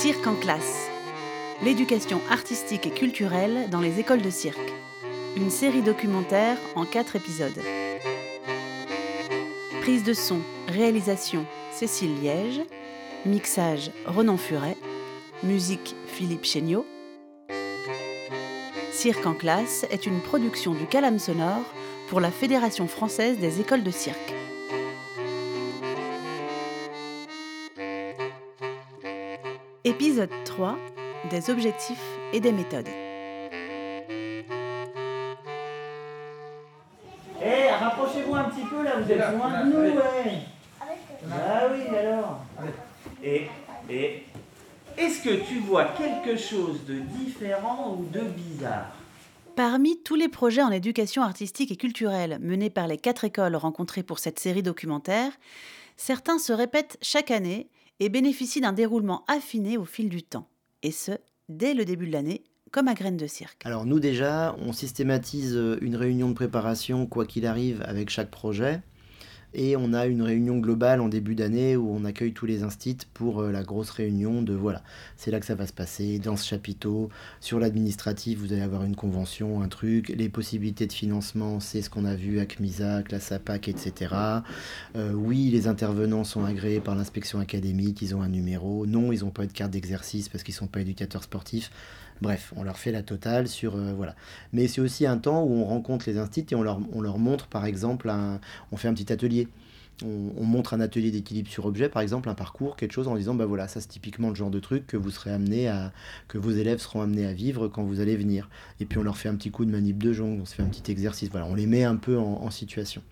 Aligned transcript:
Cirque 0.00 0.26
en 0.26 0.34
classe. 0.34 0.88
L'éducation 1.62 2.22
artistique 2.30 2.86
et 2.86 2.90
culturelle 2.90 3.68
dans 3.68 3.80
les 3.80 4.00
écoles 4.00 4.22
de 4.22 4.30
cirque. 4.30 4.72
Une 5.36 5.50
série 5.50 5.82
documentaire 5.82 6.56
en 6.74 6.86
quatre 6.86 7.16
épisodes. 7.16 7.60
Prise 9.82 10.02
de 10.02 10.14
son, 10.14 10.38
réalisation 10.68 11.44
Cécile 11.70 12.18
Liège, 12.18 12.62
mixage 13.26 13.90
Renan 14.06 14.38
Furet, 14.38 14.78
musique 15.42 15.94
Philippe 16.06 16.46
Chéniaud. 16.46 16.86
Cirque 18.92 19.26
en 19.26 19.34
classe 19.34 19.84
est 19.90 20.06
une 20.06 20.22
production 20.22 20.72
du 20.72 20.86
Calame 20.86 21.18
Sonore 21.18 21.74
pour 22.08 22.20
la 22.20 22.30
Fédération 22.30 22.88
française 22.88 23.36
des 23.36 23.60
écoles 23.60 23.82
de 23.82 23.90
cirque. 23.90 24.39
Épisode 30.00 30.30
3 30.46 30.78
Des 31.28 31.50
objectifs 31.50 32.02
et 32.32 32.40
des 32.40 32.52
méthodes. 32.52 32.88
Eh, 37.44 37.68
rapprochez-vous 37.68 38.34
un 38.34 38.44
petit 38.44 38.64
peu 38.64 38.82
là, 38.82 38.92
vous 38.98 39.12
êtes 39.12 39.36
loin 39.36 39.62
de 39.62 39.70
nous, 39.70 39.98
ouais. 39.98 40.38
Ah 41.30 41.66
oui, 41.70 41.94
alors. 41.94 42.40
Et, 43.22 43.48
et 43.90 44.22
est-ce 44.96 45.22
que 45.22 45.46
tu 45.46 45.58
vois 45.58 45.84
quelque 45.84 46.34
chose 46.38 46.82
de 46.86 47.00
différent 47.00 47.98
ou 47.98 48.06
de 48.06 48.20
bizarre? 48.20 48.92
Parmi 49.54 49.98
tous 50.02 50.14
les 50.14 50.28
projets 50.28 50.62
en 50.62 50.70
éducation 50.70 51.22
artistique 51.22 51.72
et 51.72 51.76
culturelle 51.76 52.38
menés 52.40 52.70
par 52.70 52.86
les 52.86 52.96
quatre 52.96 53.24
écoles 53.24 53.54
rencontrées 53.54 54.02
pour 54.02 54.18
cette 54.18 54.38
série 54.38 54.62
documentaire, 54.62 55.30
certains 55.98 56.38
se 56.38 56.54
répètent 56.54 56.96
chaque 57.02 57.30
année 57.30 57.68
et 58.00 58.08
bénéficie 58.08 58.60
d'un 58.60 58.72
déroulement 58.72 59.24
affiné 59.28 59.78
au 59.78 59.84
fil 59.84 60.08
du 60.08 60.22
temps. 60.22 60.48
Et 60.82 60.90
ce, 60.90 61.12
dès 61.48 61.74
le 61.74 61.84
début 61.84 62.06
de 62.06 62.12
l'année, 62.12 62.42
comme 62.72 62.88
à 62.88 62.94
Graines 62.94 63.16
de 63.16 63.26
Cirque. 63.26 63.62
Alors 63.64 63.84
nous 63.84 64.00
déjà, 64.00 64.56
on 64.60 64.72
systématise 64.72 65.60
une 65.80 65.96
réunion 65.96 66.28
de 66.28 66.34
préparation, 66.34 67.06
quoi 67.06 67.26
qu'il 67.26 67.46
arrive, 67.46 67.82
avec 67.86 68.10
chaque 68.10 68.30
projet. 68.30 68.80
Et 69.52 69.76
on 69.76 69.92
a 69.92 70.06
une 70.06 70.22
réunion 70.22 70.58
globale 70.58 71.00
en 71.00 71.08
début 71.08 71.34
d'année 71.34 71.76
où 71.76 71.90
on 71.90 72.04
accueille 72.04 72.32
tous 72.32 72.46
les 72.46 72.62
instits 72.62 72.98
pour 73.14 73.40
euh, 73.40 73.50
la 73.50 73.62
grosse 73.62 73.90
réunion 73.90 74.42
de 74.42 74.54
voilà, 74.54 74.82
c'est 75.16 75.30
là 75.30 75.40
que 75.40 75.46
ça 75.46 75.54
va 75.54 75.66
se 75.66 75.72
passer, 75.72 76.18
dans 76.18 76.36
ce 76.36 76.46
chapiteau, 76.46 77.08
sur 77.40 77.58
l'administratif, 77.58 78.38
vous 78.38 78.52
allez 78.52 78.62
avoir 78.62 78.84
une 78.84 78.96
convention, 78.96 79.62
un 79.62 79.68
truc, 79.68 80.08
les 80.08 80.28
possibilités 80.28 80.86
de 80.86 80.92
financement, 80.92 81.58
c'est 81.60 81.82
ce 81.82 81.90
qu'on 81.90 82.04
a 82.04 82.14
vu 82.14 82.38
avec 82.38 82.60
MISAC, 82.60 83.10
la 83.10 83.20
SAPAC, 83.20 83.68
etc. 83.68 84.14
Euh, 84.96 85.12
oui, 85.12 85.50
les 85.50 85.66
intervenants 85.66 86.24
sont 86.24 86.44
agréés 86.44 86.80
par 86.80 86.94
l'inspection 86.94 87.40
académique, 87.40 88.02
ils 88.02 88.14
ont 88.14 88.22
un 88.22 88.28
numéro. 88.28 88.86
Non, 88.86 89.12
ils 89.12 89.20
n'ont 89.20 89.30
pas 89.30 89.46
de 89.46 89.52
carte 89.52 89.72
d'exercice 89.72 90.28
parce 90.28 90.44
qu'ils 90.44 90.54
ne 90.54 90.58
sont 90.58 90.66
pas 90.66 90.80
éducateurs 90.80 91.22
sportifs. 91.22 91.70
Bref, 92.20 92.52
on 92.56 92.62
leur 92.62 92.78
fait 92.78 92.92
la 92.92 93.02
totale 93.02 93.48
sur 93.48 93.76
euh, 93.76 93.92
voilà. 93.94 94.14
Mais 94.52 94.68
c'est 94.68 94.80
aussi 94.80 95.06
un 95.06 95.16
temps 95.16 95.42
où 95.42 95.52
on 95.52 95.64
rencontre 95.64 96.08
les 96.08 96.18
instituts 96.18 96.54
et 96.54 96.56
on 96.56 96.62
leur, 96.62 96.80
on 96.92 97.00
leur 97.00 97.18
montre 97.18 97.46
par 97.46 97.64
exemple 97.64 98.10
un, 98.10 98.40
on 98.72 98.76
fait 98.76 98.88
un 98.88 98.94
petit 98.94 99.12
atelier. 99.12 99.48
On, 100.02 100.44
montre 100.44 100.72
un 100.72 100.80
atelier 100.80 101.10
d'équilibre 101.10 101.50
sur 101.50 101.66
objet, 101.66 101.90
par 101.90 102.00
exemple, 102.00 102.30
un 102.30 102.34
parcours, 102.34 102.76
quelque 102.76 102.92
chose 102.92 103.06
en 103.06 103.16
disant 103.16 103.34
bah 103.34 103.44
voilà, 103.44 103.68
ça 103.68 103.82
c'est 103.82 103.88
typiquement 103.88 104.30
le 104.30 104.34
genre 104.34 104.50
de 104.50 104.58
truc 104.58 104.86
que 104.86 104.96
vous 104.96 105.10
serez 105.10 105.30
amené 105.30 105.68
à, 105.68 105.92
que 106.26 106.38
vos 106.38 106.52
élèves 106.52 106.78
seront 106.78 107.02
amenés 107.02 107.26
à 107.26 107.34
vivre 107.34 107.68
quand 107.68 107.82
vous 107.82 108.00
allez 108.00 108.16
venir. 108.16 108.48
Et 108.80 108.86
puis 108.86 108.96
on 108.96 109.02
leur 109.02 109.18
fait 109.18 109.28
un 109.28 109.34
petit 109.34 109.50
coup 109.50 109.66
de 109.66 109.70
manip 109.70 110.02
de 110.02 110.14
jongle, 110.14 110.40
on 110.40 110.46
se 110.46 110.54
fait 110.54 110.62
un 110.62 110.68
petit 110.68 110.90
exercice, 110.90 111.28
voilà, 111.28 111.44
on 111.44 111.54
les 111.54 111.66
met 111.66 111.84
un 111.84 111.96
peu 111.96 112.16
en, 112.16 112.50
situation. 112.50 113.02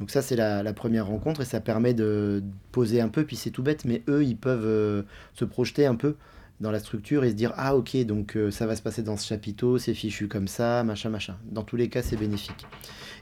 Donc 0.00 0.10
ça 0.10 0.20
c'est 0.20 0.34
la, 0.34 0.72
première 0.72 1.06
rencontre 1.06 1.42
et 1.42 1.44
ça 1.44 1.60
permet 1.60 1.94
de 1.94 2.42
poser 2.72 3.00
un 3.00 3.08
peu, 3.08 3.24
puis 3.24 3.36
c'est 3.36 3.50
tout 3.50 3.62
bête, 3.62 3.84
mais 3.84 4.02
eux 4.08 4.24
ils 4.24 4.36
peuvent 4.36 4.66
euh, 4.66 5.02
se 5.34 5.44
projeter 5.44 5.86
un 5.86 5.94
peu 5.94 6.16
dans 6.60 6.70
la 6.70 6.78
structure 6.78 7.24
et 7.24 7.30
se 7.30 7.34
dire 7.34 7.52
ah 7.56 7.76
ok 7.76 7.96
donc 8.04 8.36
euh, 8.36 8.50
ça 8.50 8.66
va 8.66 8.76
se 8.76 8.82
passer 8.82 9.02
dans 9.02 9.16
ce 9.16 9.26
chapiteau, 9.26 9.78
c'est 9.78 9.94
fichu 9.94 10.28
comme 10.28 10.48
ça, 10.48 10.84
machin 10.84 11.10
machin. 11.10 11.36
Dans 11.44 11.62
tous 11.62 11.76
les 11.76 11.88
cas 11.88 12.02
c'est 12.02 12.16
bénéfique. 12.16 12.66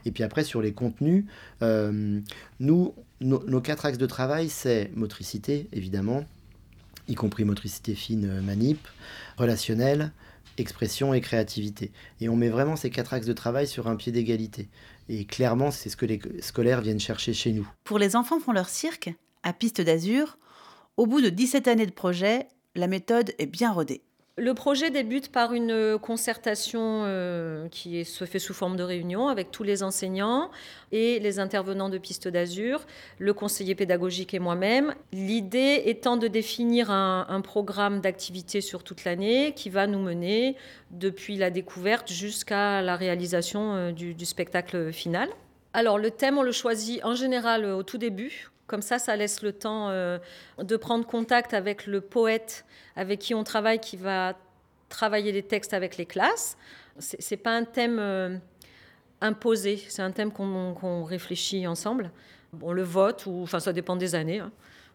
Et 0.05 0.11
puis 0.11 0.23
après 0.23 0.43
sur 0.43 0.61
les 0.61 0.73
contenus, 0.73 1.25
euh, 1.61 2.19
nous 2.59 2.93
nos 3.21 3.61
quatre 3.61 3.85
axes 3.85 3.97
de 3.97 4.05
travail 4.05 4.49
c'est 4.49 4.91
motricité 4.95 5.67
évidemment, 5.73 6.25
y 7.07 7.15
compris 7.15 7.43
motricité 7.43 7.95
fine, 7.95 8.25
euh, 8.25 8.41
manip, 8.41 8.87
relationnel, 9.37 10.11
expression 10.57 11.13
et 11.13 11.19
créativité. 11.19 11.91
Et 12.21 12.29
on 12.29 12.37
met 12.37 12.49
vraiment 12.49 12.77
ces 12.77 12.89
quatre 12.89 13.13
axes 13.13 13.27
de 13.27 13.33
travail 13.33 13.67
sur 13.67 13.87
un 13.87 13.97
pied 13.97 14.11
d'égalité. 14.11 14.69
Et 15.09 15.25
clairement 15.25 15.71
c'est 15.71 15.89
ce 15.89 15.97
que 15.97 16.05
les 16.05 16.21
scolaires 16.39 16.81
viennent 16.81 16.99
chercher 16.99 17.33
chez 17.33 17.51
nous. 17.51 17.67
Pour 17.83 17.99
les 17.99 18.15
enfants 18.15 18.39
font 18.39 18.53
leur 18.53 18.69
cirque 18.69 19.13
à 19.43 19.51
Piste 19.53 19.81
d'Azur. 19.81 20.37
Au 20.97 21.07
bout 21.07 21.19
de 21.19 21.27
17 21.27 21.67
années 21.67 21.85
de 21.85 21.91
projet, 21.91 22.47
la 22.75 22.87
méthode 22.87 23.31
est 23.39 23.45
bien 23.45 23.71
rodée. 23.71 24.01
Le 24.37 24.53
projet 24.53 24.91
débute 24.91 25.31
par 25.31 25.53
une 25.53 25.97
concertation 25.97 27.03
euh, 27.05 27.69
qui 27.69 28.03
se 28.03 28.25
fait 28.25 28.37
sous 28.37 28.53
forme 28.53 28.75
de 28.75 28.83
réunion 28.83 29.29
avec 29.29 29.49
tous 29.49 29.63
les 29.63 29.81
enseignants 29.81 30.51
et 30.91 31.19
les 31.19 31.39
intervenants 31.39 31.87
de 31.87 31.97
Piste 31.97 32.27
d'Azur, 32.27 32.85
le 33.17 33.33
conseiller 33.33 33.75
pédagogique 33.75 34.33
et 34.33 34.39
moi-même. 34.39 34.93
L'idée 35.13 35.83
étant 35.85 36.17
de 36.17 36.27
définir 36.27 36.91
un, 36.91 37.41
programme 37.45 38.01
d'activité 38.01 38.59
sur 38.59 38.83
toute 38.83 39.05
l'année 39.05 39.53
qui 39.55 39.69
va 39.69 39.87
nous 39.87 39.99
mener 39.99 40.57
depuis 40.91 41.37
la 41.37 41.49
découverte 41.49 42.11
jusqu'à 42.11 42.81
la 42.81 42.97
réalisation 42.97 43.75
euh, 43.75 43.91
du 43.93 44.25
spectacle 44.25 44.91
final. 44.91 45.29
Alors 45.71 45.97
le 45.97 46.11
thème, 46.11 46.37
on 46.37 46.43
le 46.43 46.51
choisit 46.51 47.03
en 47.05 47.15
général 47.15 47.63
au 47.63 47.83
tout 47.83 47.97
début, 47.97 48.49
comme 48.67 48.81
ça, 48.81 48.97
ça 48.97 49.15
laisse 49.15 49.41
le 49.41 49.53
temps 49.53 49.89
euh, 49.89 50.17
de 50.57 50.75
prendre 50.75 51.05
contact 51.05 51.53
avec 51.53 51.85
le 51.85 52.01
poète 52.01 52.65
avec 52.95 53.19
qui 53.19 53.35
on 53.35 53.43
travaille, 53.43 53.79
qui 53.79 53.97
va 53.97 54.33
travailler 54.89 55.31
les 55.31 55.43
textes 55.43 55.73
avec 55.73 55.97
les 55.97 56.05
classes. 56.05 56.57
Ce 56.99 57.15
n'est 57.17 57.37
pas 57.37 57.51
un 57.51 57.63
thème 57.63 57.99
euh, 57.99 58.37
imposé, 59.21 59.83
c'est 59.89 60.01
un 60.01 60.11
thème 60.11 60.31
qu'on 60.31 61.03
réfléchit 61.03 61.67
ensemble. 61.67 62.11
On 62.61 62.71
le 62.71 62.83
vote, 62.83 63.25
enfin 63.27 63.59
ça 63.59 63.73
dépend 63.73 63.95
des 63.97 64.15
années. 64.15 64.39
Hein. 64.39 64.51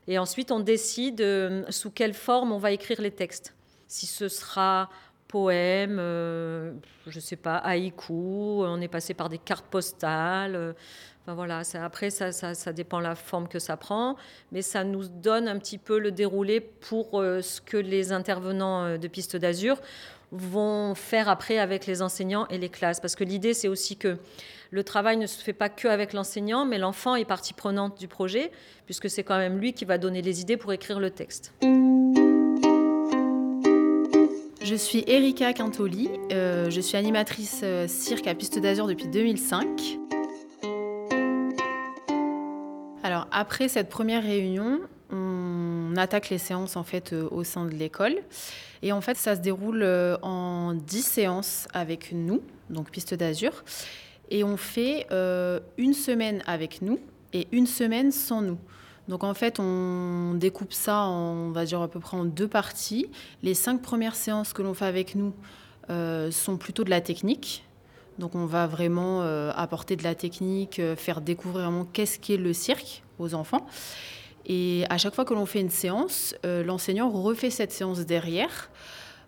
Et 0.09 0.19
ensuite, 0.19 0.51
on 0.51 0.61
décide 0.61 1.21
euh, 1.21 1.63
sous 1.69 1.91
quelle 1.91 2.15
forme 2.15 2.53
on 2.53 2.59
va 2.59 2.73
écrire 2.73 3.01
les 3.01 3.11
textes. 3.11 3.55
Si 3.87 4.07
ce 4.07 4.29
sera 4.29 4.89
poème, 5.29 5.99
je 5.99 7.15
ne 7.15 7.21
sais 7.21 7.37
pas, 7.37 7.57
haïku, 7.59 8.65
on 8.65 8.81
est 8.81 8.89
passé 8.89 9.15
par 9.15 9.29
des 9.29 9.39
cartes 9.39 9.67
postales 9.67 10.75
voilà, 11.27 11.63
après, 11.75 12.11
ça, 12.11 12.33
ça, 12.33 12.73
dépend 12.73 12.99
la 12.99 13.15
forme 13.15 13.47
que 13.47 13.59
ça 13.59 13.77
prend, 13.77 14.17
mais 14.53 14.63
ça 14.63 14.85
nous 14.85 15.07
donne 15.07 15.49
un 15.49 15.59
petit 15.59 15.79
peu 15.79 15.99
le 15.99 16.11
déroulé 16.11 16.61
pour 16.61 17.21
euh, 17.21 17.43
ce 17.43 17.61
que 17.61 17.77
les 17.77 18.13
intervenants 18.13 18.85
euh, 18.85 18.99
de 18.99 19.07
Piste 19.07 19.37
d'Azur 19.37 19.81
vont 20.33 20.95
faire 20.95 21.29
après 21.29 21.59
avec 21.59 21.87
les 21.87 22.03
enseignants 22.03 22.47
et 22.49 22.59
les 22.59 22.69
classes. 22.69 23.01
Parce 23.01 23.17
que 23.17 23.25
l'idée, 23.25 23.53
c'est 23.53 23.69
aussi 23.69 23.97
que 23.97 24.17
le 24.71 24.85
travail 24.85 25.17
ne 25.17 25.27
se 25.27 25.43
fait 25.43 25.53
pas 25.53 25.69
que 25.69 25.89
avec 25.89 26.13
l'enseignant, 26.13 26.65
mais 26.65 26.79
l'enfant 26.79 27.17
est 27.17 27.25
partie 27.25 27.53
prenante 27.53 27.99
du 27.99 28.09
projet, 28.09 28.51
puisque 28.87 29.11
c'est 29.11 29.25
quand 29.25 29.39
même 29.39 29.59
lui 29.59 29.73
qui 29.73 29.85
va 29.85 29.99
donner 29.99 30.23
les 30.23 30.41
idées 30.41 30.57
pour 30.57 30.73
écrire 30.73 31.01
le 31.01 31.11
texte. 31.11 31.53
Je 34.63 34.75
suis 34.77 35.03
Erika 35.09 35.53
Quintoli, 35.53 36.09
euh, 36.33 36.71
je 36.71 36.81
suis 36.81 36.97
animatrice 36.97 37.65
cirque 37.89 38.29
à 38.29 38.35
Piste 38.35 38.61
d'Azur 38.61 38.87
depuis 38.87 39.09
2005. 39.09 39.99
Après 43.33 43.69
cette 43.69 43.89
première 43.89 44.23
réunion, 44.23 44.81
on 45.13 45.95
attaque 45.97 46.31
les 46.31 46.39
séances 46.39 46.77
en 46.77 46.85
fait 46.85 47.13
euh, 47.13 47.29
au 47.31 47.45
sein 47.45 47.65
de 47.65 47.71
l'école 47.71 48.17
et 48.83 48.93
en 48.93 49.01
fait 49.01 49.17
ça 49.17 49.35
se 49.35 49.41
déroule 49.41 49.83
euh, 49.83 50.17
en 50.23 50.75
10 50.75 51.03
séances 51.03 51.69
avec 51.73 52.13
nous, 52.13 52.43
donc 52.69 52.91
piste 52.91 53.15
d'azur 53.15 53.65
et 54.31 54.45
on 54.45 54.57
fait 54.57 55.07
euh, 55.11 55.61
une 55.79 55.95
semaine 55.95 56.43
avec 56.47 56.83
nous 56.83 57.01
et 57.33 57.49
une 57.53 57.67
semaine 57.67 58.13
sans 58.13 58.43
nous. 58.43 58.59
Donc 59.09 59.25
en 59.25 59.35
fait, 59.35 59.59
on 59.59 60.35
découpe 60.35 60.73
ça, 60.73 61.09
on 61.09 61.51
va 61.51 61.65
dire 61.65 61.83
à 61.83 61.89
peu 61.89 61.99
près 61.99 62.17
en 62.17 62.25
deux 62.25 62.47
parties. 62.47 63.07
Les 63.43 63.55
cinq 63.55 63.83
premières 63.83 64.15
séances 64.15 64.53
que 64.53 64.63
l'on 64.63 64.75
fait 64.75 64.85
avec 64.85 65.17
nous 65.17 65.33
sont 66.31 66.57
plutôt 66.57 66.85
de 66.85 66.91
la 66.91 67.01
technique, 67.01 67.65
donc 68.21 68.37
on 68.37 68.47
va 68.47 68.69
vraiment 68.69 69.23
euh, 69.23 69.51
apporter 69.57 69.97
de 69.97 70.05
la 70.05 70.15
technique, 70.15 70.79
euh, 70.79 70.95
faire 70.95 71.21
découvrir 71.21 71.65
vraiment 71.65 71.85
qu'est-ce 71.85 72.21
qu'est 72.21 72.37
le 72.37 72.53
cirque 72.53 73.03
aux 73.19 73.35
enfants. 73.35 73.67
Et 74.47 74.85
à 74.89 74.99
chaque 74.99 75.15
fois 75.15 75.25
que 75.25 75.35
l'on 75.35 75.47
fait 75.47 75.61
une 75.61 75.71
séance, 75.71 76.37
euh, 76.47 76.63
l'enseignant 76.63 77.11
refait 77.11 77.51
cette 77.51 77.73
séance 77.73 78.01
derrière. 78.01 78.71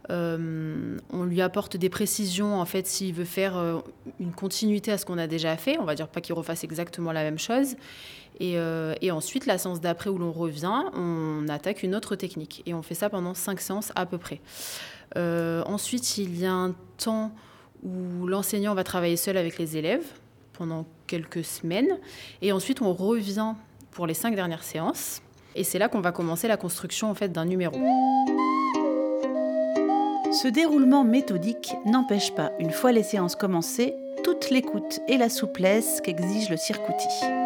on 0.08 1.24
lui 1.24 1.40
apporte 1.40 1.76
des 1.76 1.88
précisions 1.88 2.60
en 2.60 2.64
fait 2.66 2.86
s'il 2.86 3.14
veut 3.14 3.24
faire 3.24 3.54
une 4.20 4.32
continuité 4.32 4.92
à 4.92 4.98
ce 4.98 5.06
qu'on 5.06 5.18
a 5.18 5.26
déjà 5.26 5.56
fait. 5.56 5.78
On 5.78 5.84
va 5.84 5.94
dire 5.94 6.08
pas 6.08 6.20
qu'il 6.20 6.34
refasse 6.34 6.64
exactement 6.64 7.12
la 7.12 7.22
même 7.22 7.38
chose. 7.38 7.76
Et, 8.40 8.56
et 9.00 9.10
ensuite, 9.10 9.46
la 9.46 9.58
séance 9.58 9.80
d'après 9.80 10.10
où 10.10 10.18
l'on 10.18 10.32
revient, 10.32 10.82
on 10.94 11.46
attaque 11.48 11.82
une 11.82 11.94
autre 11.94 12.16
technique. 12.16 12.62
Et 12.66 12.74
on 12.74 12.82
fait 12.82 12.96
ça 12.96 13.08
pendant 13.08 13.34
cinq 13.34 13.60
séances 13.60 13.92
à 13.94 14.04
peu 14.04 14.18
près. 14.18 14.40
ensuite, 15.16 16.18
il 16.18 16.36
y 16.36 16.46
a 16.46 16.52
un 16.52 16.74
temps 16.98 17.32
où 17.82 18.26
l'enseignant 18.26 18.74
va 18.74 18.84
travailler 18.84 19.16
seul 19.16 19.36
avec 19.36 19.58
les 19.58 19.76
élèves 19.76 20.04
pendant 20.52 20.86
quelques 21.06 21.44
semaines. 21.44 21.98
Et 22.40 22.52
ensuite, 22.52 22.82
on 22.82 22.92
revient 22.92 23.54
pour 23.90 24.06
les 24.06 24.14
cinq 24.14 24.34
dernières 24.34 24.62
séances. 24.62 25.22
Et 25.54 25.64
c'est 25.64 25.78
là 25.78 25.88
qu'on 25.88 26.00
va 26.00 26.12
commencer 26.12 26.48
la 26.48 26.56
construction 26.56 27.10
en 27.10 27.14
fait 27.14 27.30
d'un 27.30 27.44
numéro. 27.44 27.76
Ce 30.32 30.48
déroulement 30.48 31.04
méthodique 31.04 31.74
n'empêche 31.84 32.34
pas, 32.34 32.52
une 32.58 32.70
fois 32.70 32.90
les 32.92 33.02
séances 33.02 33.36
commencées, 33.36 33.94
toute 34.24 34.48
l'écoute 34.48 35.00
et 35.08 35.18
la 35.18 35.28
souplesse 35.28 36.00
qu'exige 36.00 36.48
le 36.48 36.56
cirque-outil. 36.56 37.41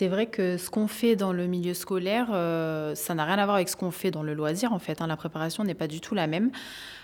C'est 0.00 0.08
vrai 0.08 0.28
que 0.28 0.56
ce 0.56 0.70
qu'on 0.70 0.86
fait 0.86 1.14
dans 1.14 1.34
le 1.34 1.46
milieu 1.46 1.74
scolaire, 1.74 2.28
euh, 2.32 2.94
ça 2.94 3.14
n'a 3.14 3.26
rien 3.26 3.36
à 3.36 3.44
voir 3.44 3.56
avec 3.56 3.68
ce 3.68 3.76
qu'on 3.76 3.90
fait 3.90 4.10
dans 4.10 4.22
le 4.22 4.32
loisir 4.32 4.72
en 4.72 4.78
fait. 4.78 5.02
Hein. 5.02 5.06
La 5.06 5.16
préparation 5.18 5.62
n'est 5.62 5.74
pas 5.74 5.88
du 5.88 6.00
tout 6.00 6.14
la 6.14 6.26
même. 6.26 6.52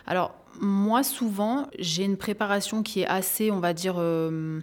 Alors 0.06 0.34
moi 0.62 1.02
souvent, 1.02 1.68
j'ai 1.78 2.04
une 2.04 2.16
préparation 2.16 2.82
qui 2.82 3.02
est 3.02 3.06
assez, 3.06 3.50
on 3.50 3.60
va 3.60 3.74
dire, 3.74 3.96
euh, 3.98 4.60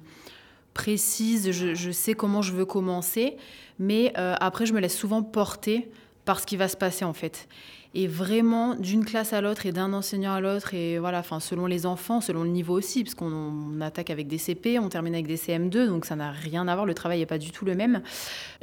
précise. 0.74 1.52
Je, 1.52 1.92
sais 1.92 2.16
comment 2.16 2.42
je 2.42 2.54
veux 2.54 2.66
commencer, 2.66 3.38
mais 3.78 4.12
euh, 4.18 4.34
après 4.40 4.66
je 4.66 4.74
me 4.74 4.80
laisse 4.80 4.98
souvent 4.98 5.22
porter 5.22 5.92
par 6.26 6.40
ce 6.40 6.48
qui 6.48 6.58
va 6.58 6.68
se 6.68 6.76
passer 6.76 7.06
en 7.06 7.14
fait 7.14 7.48
et 7.96 8.08
vraiment 8.08 8.74
d'une 8.76 9.06
classe 9.06 9.34
à 9.34 9.42
l'autre 9.42 9.68
et 9.68 9.72
d'un 9.72 9.94
enseignant 9.94 10.34
à 10.34 10.42
l'autre 10.42 10.74
et 10.74 10.98
voilà 10.98 11.20
enfin 11.20 11.40
selon 11.40 11.68
les 11.68 11.86
enfants 11.86 12.22
selon 12.22 12.44
le 12.44 12.50
niveau 12.50 12.74
aussi 12.74 13.04
parce 13.04 13.14
qu'on 13.14 13.82
attaque 13.82 14.10
avec 14.10 14.28
des 14.28 14.40
CP 14.40 14.80
on 14.80 14.90
termine 14.90 15.14
avec 15.14 15.28
des 15.28 15.38
CM2 15.38 15.88
donc 15.88 16.06
ça 16.06 16.16
n'a 16.16 16.32
rien 16.32 16.68
à 16.68 16.74
voir 16.74 16.88
le 16.88 16.96
travail 16.96 17.20
n'est 17.20 17.28
pas 17.28 17.38
du 17.38 17.52
tout 17.52 17.66
le 17.66 17.76
même. 17.76 18.02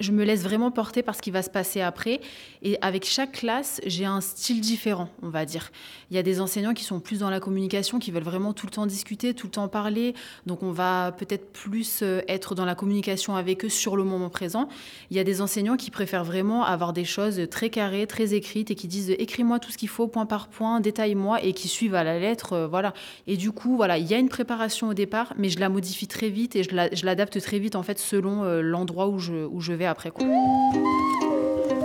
Je 0.01 0.11
me 0.11 0.25
laisse 0.25 0.43
vraiment 0.43 0.73
porter 0.73 1.03
par 1.03 1.15
ce 1.15 1.23
qui 1.23 1.31
va 1.31 1.43
se 1.43 1.51
passer 1.51 1.81
après 1.81 2.21
et 2.63 2.77
avec 2.81 3.05
chaque 3.05 3.33
classe 3.33 3.81
j'ai 3.87 4.05
un 4.05 4.21
style 4.21 4.61
différent 4.61 5.09
on 5.23 5.29
va 5.29 5.45
dire. 5.45 5.71
Il 6.11 6.17
y 6.17 6.19
a 6.19 6.25
des 6.25 6.41
enseignants 6.41 6.75
qui 6.75 6.83
sont 6.83 6.99
plus 6.99 7.21
dans 7.21 7.31
la 7.31 7.39
communication 7.39 8.01
qui 8.01 8.11
veulent 8.11 8.25
vraiment 8.25 8.53
tout 8.53 8.67
le 8.67 8.73
temps 8.73 8.87
discuter 8.87 9.33
tout 9.35 9.47
le 9.47 9.53
temps 9.53 9.69
parler 9.69 10.15
donc 10.47 10.65
on 10.65 10.73
va 10.73 11.13
peut-être 11.13 11.53
plus 11.53 12.01
euh, 12.03 12.21
être 12.27 12.57
dans 12.57 12.65
la 12.65 12.75
communication 12.75 13.37
avec 13.37 13.65
eux 13.65 13.69
sur 13.69 13.97
le 13.97 14.03
moment 14.03 14.29
présent. 14.29 14.69
Il 15.11 15.17
y 15.17 15.21
a 15.21 15.25
des 15.25 15.41
enseignants 15.41 15.77
qui 15.77 15.93
préfèrent 15.93 16.25
vraiment 16.25 16.65
avoir 16.65 16.93
des 16.93 17.05
choses 17.05 17.41
très 17.49 17.71
carrées 17.71 18.09
très 18.09 18.35
écrites 18.35 18.73
et 18.73 18.75
qui 18.75 18.89
disent 18.89 19.15
écris-moi 19.21 19.59
tout 19.59 19.71
ce 19.71 19.79
qu'il 19.79 19.89
faut 19.89 20.09
point 20.09 20.27
par 20.27 20.49
point, 20.49 20.81
détaille-moi 20.81 21.43
et 21.43 21.53
qui 21.53 21.69
suivent 21.69 21.95
à 21.95 22.05
la 22.05 22.19
lettre, 22.19 22.55
euh, 22.55 22.67
voilà. 22.67 22.95
Et 23.27 23.37
du 23.37 23.53
coup, 23.53 23.77
voilà, 23.77 23.99
il 23.99 24.07
y 24.07 24.15
a 24.15 24.19
une 24.19 24.29
préparation 24.29 24.89
au 24.89 24.95
départ, 24.95 25.35
mais 25.37 25.49
je 25.49 25.61
la 25.61 25.69
modifie 25.69 26.09
très 26.09 26.29
vite 26.29 26.57
et 26.57 26.63
je 26.63 27.05
l'adapte 27.05 27.41
très 27.41 27.59
vite 27.59 27.77
en 27.77 27.83
fait 27.83 27.99
selon 27.99 28.45
euh, 28.45 28.63
l'endroit 28.63 29.09
où 29.09 29.19
je, 29.19 29.47
où 29.47 29.61
je 29.61 29.73
vais 29.73 29.87
après. 29.87 30.11
Quoi. 30.11 30.27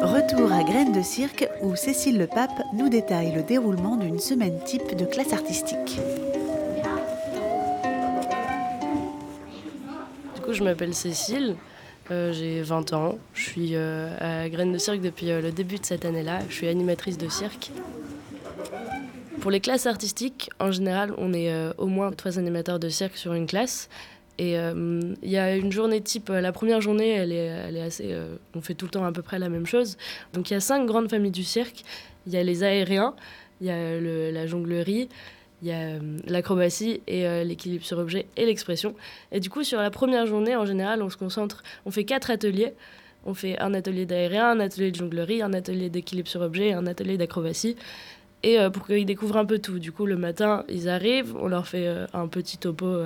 Retour 0.02 0.52
à 0.52 0.64
Graines 0.64 0.92
de 0.92 1.02
Cirque 1.02 1.48
où 1.62 1.76
Cécile 1.76 2.18
Le 2.18 2.28
Pape 2.28 2.62
nous 2.74 2.90
détaille 2.90 3.34
le 3.34 3.44
déroulement 3.44 3.96
d'une 3.96 4.20
semaine 4.20 4.60
type 4.66 4.96
de 4.96 5.06
classe 5.06 5.34
artistique. 5.34 6.00
Du 10.36 10.42
coup, 10.42 10.54
je 10.54 10.64
m'appelle 10.64 10.94
Cécile. 10.94 11.56
Euh, 12.12 12.32
j'ai 12.32 12.62
20 12.62 12.94
ans, 12.94 13.18
je 13.34 13.50
suis 13.50 13.72
euh, 13.74 14.16
à 14.20 14.48
Graines 14.48 14.72
de 14.72 14.78
Cirque 14.78 15.02
depuis 15.02 15.32
euh, 15.32 15.42
le 15.42 15.52
début 15.52 15.78
de 15.78 15.86
cette 15.86 16.06
année-là. 16.06 16.40
Je 16.50 16.54
suis 16.54 16.68
animatrice 16.68 17.18
de 17.18 17.28
cirque. 17.30 17.72
Pour 19.42 19.50
les 19.50 19.60
classes 19.60 19.88
artistiques, 19.88 20.50
en 20.60 20.72
général, 20.72 21.14
on 21.18 21.34
est 21.34 21.54
au 21.78 21.88
moins 21.88 22.12
trois 22.12 22.40
animateurs 22.40 22.80
de 22.80 22.90
cirque 22.90 23.16
sur 23.16 23.34
une 23.34 23.46
classe. 23.46 23.90
Et 24.40 24.54
il 24.54 25.30
y 25.30 25.38
a 25.38 25.56
une 25.56 25.72
journée 25.72 26.02
type, 26.02 26.30
la 26.30 26.52
première 26.52 26.82
journée, 26.82 27.12
elle 27.12 27.32
est, 27.32 27.82
assez. 27.82 28.18
on 28.56 28.62
fait 28.62 28.74
tout 28.74 28.86
le 28.86 28.92
temps 28.92 29.06
à 29.06 29.12
peu 29.12 29.22
près 29.22 29.38
la 29.38 29.50
même 29.50 29.68
chose. 29.68 29.98
Donc 30.34 30.50
il 30.50 30.54
y 30.54 30.58
a 30.58 30.60
cinq 30.60 30.88
grandes 30.88 31.12
familles 31.12 31.32
du 31.32 31.44
cirque. 31.44 31.84
Il 32.26 32.34
y 32.34 32.38
a 32.38 32.44
les 32.44 32.64
aériens, 32.64 33.14
il 33.62 33.68
y 33.68 33.70
a 33.70 34.32
la 34.32 34.48
jonglerie, 34.48 35.10
il 35.62 35.70
y 35.70 35.72
a 35.72 35.76
euh, 35.76 36.00
l'acrobatie 36.28 37.02
et 37.08 37.26
euh, 37.26 37.44
l'équilibre 37.44 37.86
sur 37.86 37.98
objet 37.98 38.28
et 38.38 38.46
l'expression. 38.46 38.96
Et 39.32 39.40
du 39.40 39.50
coup, 39.50 39.64
sur 39.64 39.80
la 39.80 39.90
première 39.90 40.26
journée, 40.26 40.56
en 40.56 40.66
général, 40.66 41.02
on 41.02 41.10
se 41.10 41.18
concentre, 41.18 41.64
on 41.86 41.92
fait 41.92 42.06
quatre 42.06 42.30
ateliers. 42.30 42.74
On 43.28 43.34
fait 43.34 43.58
un 43.60 43.74
atelier 43.74 44.06
d'aérien, 44.06 44.52
un 44.52 44.60
atelier 44.60 44.92
de 44.92 44.98
jonglerie, 44.98 45.42
un 45.42 45.54
atelier 45.54 45.90
d'équilibre 45.90 46.28
sur 46.28 46.42
objet 46.42 46.68
et 46.68 46.74
un 46.74 46.86
atelier 46.86 47.18
d'acrobatie. 47.18 47.76
Et 48.44 48.60
euh, 48.60 48.70
pour 48.70 48.86
qu'ils 48.86 49.08
découvrent 49.08 49.38
un 49.38 49.46
peu 49.46 49.58
tout. 49.58 49.80
Du 49.80 49.92
coup, 49.92 50.06
le 50.06 50.16
matin, 50.16 50.64
ils 50.70 50.88
arrivent, 50.88 51.36
on 51.40 51.48
leur 51.48 51.68
fait 51.68 51.88
un 52.14 52.28
petit 52.28 52.60
topo 52.60 53.00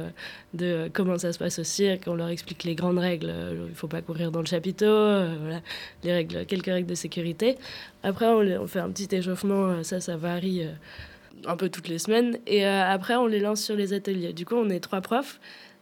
de 0.54 0.90
comment 0.92 1.18
ça 1.18 1.31
se 1.31 1.40
passe 1.40 1.60
au 1.60 1.63
cirque, 1.63 2.04
on 2.07 2.16
leur 2.16 2.28
explique 2.28 2.66
les 2.66 2.75
grandes 2.75 3.00
règles. 3.00 3.31
il 3.54 3.69
ne 3.69 3.75
faut 3.75 3.88
pas 3.88 4.02
courir 4.02 4.31
dans 4.31 4.42
le 4.42 4.48
chapiteau, 4.48 4.86
voilà, 4.86 5.62
les 6.04 6.12
règles, 6.12 6.45
quelques 6.45 6.66
règles 6.66 6.90
de 6.90 6.95
sécurité. 6.95 7.57
Après, 8.04 8.25
on, 8.25 8.42
on 8.42 8.68
fait 8.68 8.80
un 8.80 8.90
petit 8.90 9.16
échauffement, 9.16 9.81
ça, 9.84 10.02
ça 10.02 10.18
varie 10.18 10.68
un 11.46 11.56
peu 11.56 11.70
toutes 11.70 11.88
les 11.88 12.00
semaines. 12.00 12.38
Et 12.48 12.66
euh, 12.66 12.84
après, 12.86 13.16
on 13.16 13.26
les 13.26 13.40
lance 13.40 13.62
sur 13.62 13.76
les 13.76 13.94
ateliers. 13.94 14.34
Du 14.34 14.46
coup, 14.46 14.56
on 14.56 14.70
est 14.70 14.80
trois 14.80 15.02
profs. 15.02 15.40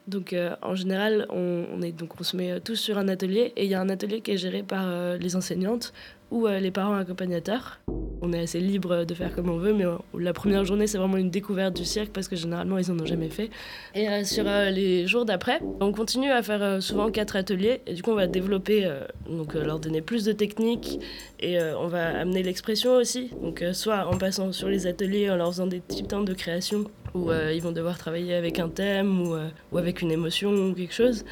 Donc, 0.07 0.31
euh, 0.31 0.55
en 0.61 0.75
général, 0.75 1.25
on, 1.29 1.81
est, 1.81 1.91
donc, 1.91 2.19
on 2.19 2.23
se 2.23 2.37
met 2.37 2.59
tous 2.61 2.75
sur 2.75 2.97
un 2.97 3.07
atelier. 3.07 3.53
Et 3.55 3.65
il 3.65 3.71
y 3.71 3.75
a 3.75 3.81
un 3.81 3.89
atelier 3.89 4.21
qui 4.21 4.31
est 4.31 4.37
géré 4.37 4.63
par 4.63 4.85
euh, 4.85 5.17
les 5.17 5.35
enseignantes 5.35 5.93
ou 6.31 6.47
les 6.47 6.71
parents 6.71 6.95
accompagnateurs. 6.95 7.79
On 8.19 8.33
est 8.33 8.39
assez 8.39 8.59
libre 8.59 9.05
de 9.05 9.13
faire 9.13 9.35
comme 9.35 9.49
on 9.49 9.57
veut, 9.57 9.73
mais 9.73 9.85
la 10.17 10.33
première 10.33 10.65
journée, 10.65 10.87
c'est 10.87 10.97
vraiment 10.97 11.17
une 11.17 11.29
découverte 11.29 11.75
du 11.75 11.85
cirque 11.85 12.09
parce 12.09 12.27
que 12.27 12.35
généralement, 12.35 12.79
ils 12.79 12.91
en 12.91 12.99
ont 12.99 13.05
jamais 13.05 13.29
fait. 13.29 13.51
Et 13.93 14.07
sur 14.23 14.43
les 14.43 15.05
jours 15.05 15.23
d'après, 15.23 15.61
on 15.79 15.91
continue 15.91 16.31
à 16.31 16.41
faire 16.41 16.81
souvent 16.81 17.11
quatre 17.11 17.35
ateliers. 17.35 17.81
Et 17.85 17.93
du 17.93 18.01
coup, 18.01 18.11
on 18.11 18.15
va 18.15 18.25
développer, 18.25 18.91
donc 19.29 19.53
leur 19.53 19.79
donner 19.79 20.01
plus 20.01 20.25
de 20.25 20.31
techniques 20.31 20.99
et 21.39 21.59
euh, 21.59 21.77
on 21.77 21.87
va 21.87 22.19
amener 22.19 22.41
l'expression 22.41 22.95
aussi, 22.95 23.29
donc 23.41 23.61
euh, 23.61 23.73
soit 23.73 24.07
en 24.07 24.17
passant 24.17 24.51
sur 24.51 24.69
les 24.69 24.87
ateliers, 24.87 25.29
en 25.29 25.35
leur 25.35 25.49
faisant 25.49 25.67
des 25.67 25.79
petits 25.79 26.03
temps 26.03 26.23
de 26.23 26.33
création 26.33 26.85
où 27.13 27.29
euh, 27.29 27.53
ils 27.53 27.61
vont 27.61 27.71
devoir 27.71 27.97
travailler 27.97 28.33
avec 28.33 28.59
un 28.59 28.69
thème 28.69 29.21
ou, 29.21 29.35
ou, 29.71 29.77
avec 29.77 30.01
une 30.01 30.11
émotion 30.11 30.51
ou 30.51 30.73
quelque 30.73 30.93
chose. 30.93 31.25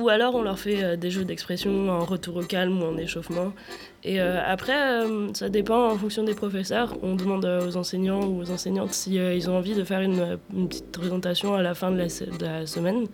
Ou 0.00 0.08
alors 0.08 0.34
on 0.34 0.42
leur 0.42 0.58
fait 0.58 0.96
des 0.96 1.10
jeux 1.10 1.24
d'expression 1.24 1.90
en 1.90 2.04
retour 2.04 2.36
au 2.36 2.42
calme 2.42 2.82
ou 2.82 2.86
en 2.86 2.96
échauffement. 2.96 3.52
Et 4.02 4.18
après, 4.18 5.04
ça 5.34 5.50
dépend 5.50 5.90
en 5.90 5.98
fonction 5.98 6.22
des 6.22 6.34
professeurs. 6.34 6.96
On 7.02 7.16
demande 7.16 7.44
aux 7.44 7.76
enseignants 7.76 8.24
ou 8.24 8.40
aux 8.40 8.50
enseignantes 8.50 8.94
si 8.94 9.16
ils 9.16 9.50
ont 9.50 9.56
envie 9.56 9.74
de 9.74 9.84
faire 9.84 10.00
une, 10.00 10.38
petite 10.68 10.90
présentation 10.90 11.54
à 11.54 11.62
la 11.62 11.74
fin 11.74 11.90
de 11.90 11.98
la, 11.98 12.66
semaine. 12.66 13.06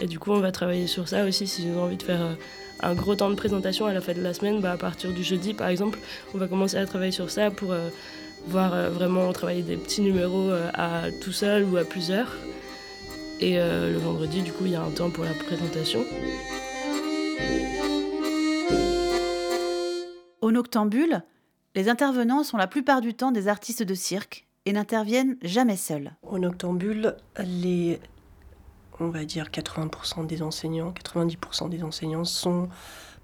Et 0.00 0.06
du 0.06 0.18
coup, 0.18 0.32
on 0.32 0.40
va 0.40 0.50
travailler 0.50 0.88
sur 0.88 1.06
ça 1.08 1.24
aussi 1.24 1.46
s'ils 1.46 1.70
ont 1.72 1.84
envie 1.84 1.96
de 1.96 2.02
faire 2.02 2.36
un 2.84 2.94
gros 2.94 3.14
temps 3.14 3.30
de 3.30 3.34
présentation 3.34 3.86
à 3.86 3.92
la 3.92 4.00
fin 4.00 4.12
de 4.12 4.22
la 4.22 4.34
semaine, 4.34 4.60
bah, 4.60 4.72
à 4.72 4.76
partir 4.76 5.10
du 5.12 5.22
jeudi 5.22 5.54
par 5.54 5.68
exemple, 5.68 5.98
on 6.34 6.38
va 6.38 6.48
commencer 6.48 6.76
à 6.76 6.86
travailler 6.86 7.12
sur 7.12 7.30
ça 7.30 7.50
pour 7.50 7.72
euh, 7.72 7.88
voir 8.46 8.74
euh, 8.74 8.90
vraiment 8.90 9.32
travailler 9.32 9.62
des 9.62 9.76
petits 9.76 10.02
numéros 10.02 10.50
euh, 10.50 10.68
à 10.74 11.10
tout 11.22 11.32
seul 11.32 11.64
ou 11.64 11.76
à 11.76 11.84
plusieurs. 11.84 12.28
Et 13.40 13.56
le 13.56 13.98
vendredi, 13.98 14.42
du 14.42 14.52
coup, 14.52 14.64
il 14.64 14.72
y 14.72 14.76
a 14.76 14.82
un 14.82 14.90
temps 14.90 15.10
pour 15.10 15.24
la 15.24 15.34
présentation. 15.34 16.04
Au 20.40 20.52
Noctambule, 20.52 21.22
les 21.74 21.88
intervenants 21.88 22.44
sont 22.44 22.56
la 22.56 22.66
plupart 22.66 23.00
du 23.00 23.14
temps 23.14 23.32
des 23.32 23.48
artistes 23.48 23.82
de 23.82 23.94
cirque 23.94 24.46
et 24.66 24.72
n'interviennent 24.72 25.36
jamais 25.42 25.76
seuls. 25.76 26.12
Au 26.22 26.38
Noctambule, 26.38 27.16
les 27.38 27.98
on 29.00 29.08
va 29.08 29.24
dire 29.24 29.48
80% 29.50 30.26
des 30.26 30.42
enseignants, 30.42 30.92
90% 30.92 31.68
des 31.68 31.82
enseignants 31.82 32.24
sont 32.24 32.68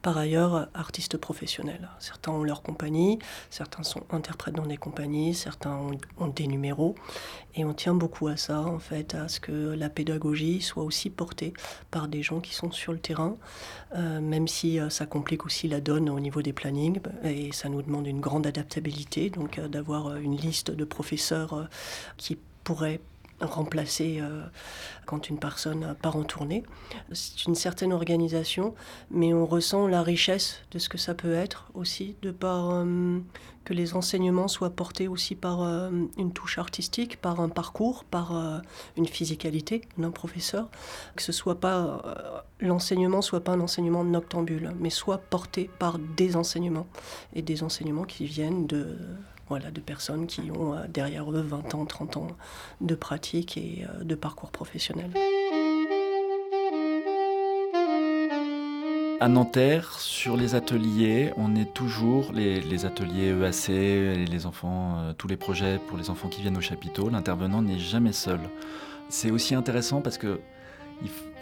par 0.02 0.16
ailleurs 0.16 0.69
artistes 0.75 1.16
professionnels. 1.16 1.88
Certains 1.99 2.33
ont 2.33 2.42
leur 2.42 2.62
compagnie, 2.62 3.19
certains 3.50 3.83
sont 3.83 4.02
interprètes 4.11 4.54
dans 4.54 4.66
des 4.66 4.76
compagnies, 4.76 5.35
certains 5.35 5.78
ont, 6.19 6.28
des 6.28 6.47
numéros. 6.47 6.95
Et 7.54 7.64
on 7.64 7.75
tient 7.75 7.95
beaucoup 7.95 8.28
à 8.28 8.37
ça, 8.37 8.61
en 8.61 8.78
fait, 8.78 9.14
à 9.14 9.28
ce 9.28 9.40
que 9.40 9.75
la 9.75 9.90
pédagogie 9.90 10.61
soit 10.61 10.85
aussi 10.85 11.11
portée 11.11 11.52
par 11.90 12.09
des 12.09 12.23
gens 12.23 12.40
qui 12.40 12.54
sont 12.54 12.71
sur 12.71 12.92
le 12.92 12.99
terrain, 12.99 13.37
euh, 13.95 14.21
même 14.21 14.49
si 14.49 14.78
euh, 14.78 14.88
ça 14.88 15.07
complique 15.07 15.45
aussi 15.45 15.69
la 15.69 15.80
donne 15.80 16.09
au 16.09 16.21
niveau 16.21 16.42
des 16.42 16.52
plannings. 16.52 17.00
Et 17.25 17.52
ça 17.52 17.69
nous 17.69 17.83
demande 17.83 18.07
une 18.07 18.21
grande 18.21 18.47
adaptabilité, 18.47 19.30
donc 19.30 19.59
euh, 19.59 19.69
d'avoir 19.69 20.16
une 20.16 20.37
liste 20.37 20.71
de 20.71 20.85
professeurs 20.85 21.69
qui 22.16 22.38
pourraient 22.64 23.00
remplacer 23.40 24.18
euh, 24.20 24.42
quand 25.06 25.28
une 25.28 25.38
personne 25.38 25.97
part 26.02 26.16
en 26.16 26.23
tournée. 26.23 26.62
C'est 27.12 27.44
une 27.47 27.54
certaine 27.54 27.92
organisation, 27.92 28.75
mais 29.11 29.32
on 29.32 29.47
ressent 29.47 29.87
la 29.87 30.02
richesse 30.02 30.61
de 30.70 30.78
ce 30.78 30.88
que 30.88 30.99
ça 30.99 31.14
peut 31.14 31.35
être 31.35 31.70
aussi, 31.75 32.16
de 32.23 32.30
par 32.30 32.70
euh, 32.70 33.18
que 33.64 33.75
les 33.75 33.94
enseignements 33.94 34.49
soient 34.49 34.70
portés 34.70 35.09
aussi 35.09 35.35
par 35.35 35.62
euh, 35.62 35.90
une 36.16 36.32
touche 36.32 36.59
artistique, 36.59 37.20
par 37.20 37.40
un 37.40 37.49
parcours, 37.49 38.04
par 38.04 38.32
une 38.97 39.06
physicalité 39.06 39.82
d'un 39.99 40.11
professeur, 40.11 40.68
que 41.16 41.23
ce 41.23 41.32
soit 41.32 41.61
pas 41.61 42.02
l'enseignement 42.61 43.23
soit 43.23 43.40
pas 43.40 43.52
un 43.52 43.61
enseignement 43.61 44.04
noctambule, 44.04 44.73
mais 44.78 44.90
soit 44.90 45.18
porté 45.18 45.70
par 45.78 45.99
des 45.99 46.37
enseignements 46.37 46.87
et 47.35 47.42
des 47.42 47.62
enseignements 47.62 48.04
qui 48.04 48.26
viennent 48.26 48.66
de 48.66 48.99
voilà, 49.50 49.73
de 49.73 49.80
personnes 49.80 50.28
qui 50.28 50.52
ont 50.52 50.75
euh, 50.75 50.87
derrière 50.88 51.30
eux 51.33 51.40
20 51.40 51.75
ans, 51.75 51.85
30 51.85 52.16
ans 52.19 52.28
de 52.80 52.95
pratique 52.95 53.57
et 53.57 53.85
euh, 53.85 54.04
de 54.04 54.14
parcours 54.14 54.52
professionnel. 54.52 55.11
À 59.19 59.28
Nanterre, 59.28 59.99
sur 59.99 60.37
les 60.37 60.54
ateliers, 60.54 61.33
on 61.37 61.57
est 61.57 61.75
toujours 61.75 62.33
les, 62.33 62.87
ateliers 62.87 63.35
EAC, 63.35 64.28
les 64.30 64.47
enfants, 64.47 64.95
euh, 64.99 65.12
tous 65.19 65.26
les 65.26 65.37
projets 65.37 65.80
pour 65.88 65.99
les 65.99 66.11
enfants 66.11 66.28
qui 66.28 66.42
viennent 66.42 66.57
au 66.57 66.62
chapiteau. 66.62 67.11
L'intervenant 67.11 67.61
n'est 67.61 67.80
jamais 67.80 68.12
seul. 68.12 68.38
C'est 69.09 69.33
aussi 69.33 69.57
intéressant 69.57 70.00
parce 70.00 70.16
que 70.16 70.40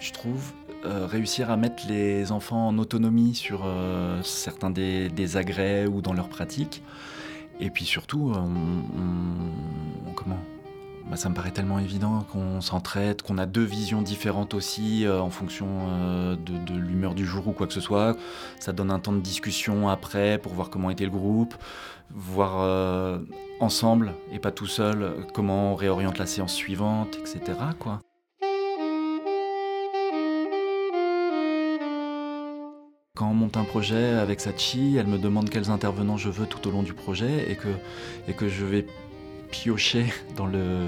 je 0.00 0.12
trouve 0.12 0.52
réussir 0.84 1.50
à 1.50 1.56
mettre 1.56 1.82
les 1.88 2.30
enfants 2.30 2.68
en 2.68 2.78
autonomie 2.78 3.34
sur 3.34 3.66
certains 4.22 4.70
des, 4.70 5.08
des, 5.08 5.36
agrès 5.36 5.86
ou 5.86 6.00
dans 6.00 6.12
leurs 6.12 6.28
pratiques 6.28 6.80
Et 7.60 7.70
puis 7.70 7.84
surtout, 7.84 8.32
comment? 10.14 10.38
Bah, 11.10 11.16
ça 11.16 11.30
me 11.30 11.34
paraît 11.34 11.52
tellement 11.52 11.78
évident 11.78 12.26
qu'on 12.30 12.60
s'entraide, 12.60 13.22
qu'on 13.22 13.38
a 13.38 13.46
deux 13.46 13.64
visions 13.64 14.02
différentes 14.02 14.52
aussi 14.52 15.06
euh, 15.06 15.20
en 15.20 15.30
fonction 15.30 15.66
euh, 15.88 16.36
de, 16.36 16.74
l'humeur 16.74 17.14
du 17.14 17.24
jour 17.24 17.48
ou 17.48 17.52
quoi 17.52 17.66
que 17.66 17.72
ce 17.72 17.80
soit. 17.80 18.14
Ça 18.60 18.72
donne 18.72 18.90
un 18.90 18.98
temps 18.98 19.12
de 19.12 19.20
discussion 19.20 19.88
après 19.88 20.36
pour 20.36 20.52
voir 20.52 20.68
comment 20.68 20.90
était 20.90 21.04
le 21.06 21.10
groupe, 21.10 21.54
voir 22.10 22.60
euh, 22.60 23.18
ensemble 23.60 24.12
et 24.32 24.38
pas 24.38 24.50
tout 24.50 24.66
seul 24.66 25.26
comment 25.32 25.72
on 25.72 25.76
réoriente 25.76 26.18
la 26.18 26.26
séance 26.26 26.52
suivante, 26.52 27.16
etc. 27.16 27.56
Quoi. 27.78 28.00
Quand 33.18 33.30
on 33.30 33.34
monte 33.34 33.56
un 33.56 33.64
projet 33.64 34.10
avec 34.10 34.38
Sachi, 34.38 34.94
elle 34.96 35.08
me 35.08 35.18
demande 35.18 35.50
quels 35.50 35.70
intervenants 35.70 36.16
je 36.16 36.28
veux 36.28 36.46
tout 36.46 36.68
au 36.68 36.70
long 36.70 36.84
du 36.84 36.92
projet 36.92 37.50
et 37.50 37.56
que, 37.56 37.66
et 38.28 38.32
que 38.32 38.48
je 38.48 38.64
vais 38.64 38.86
piocher 39.50 40.06
dans 40.36 40.46
le, 40.46 40.86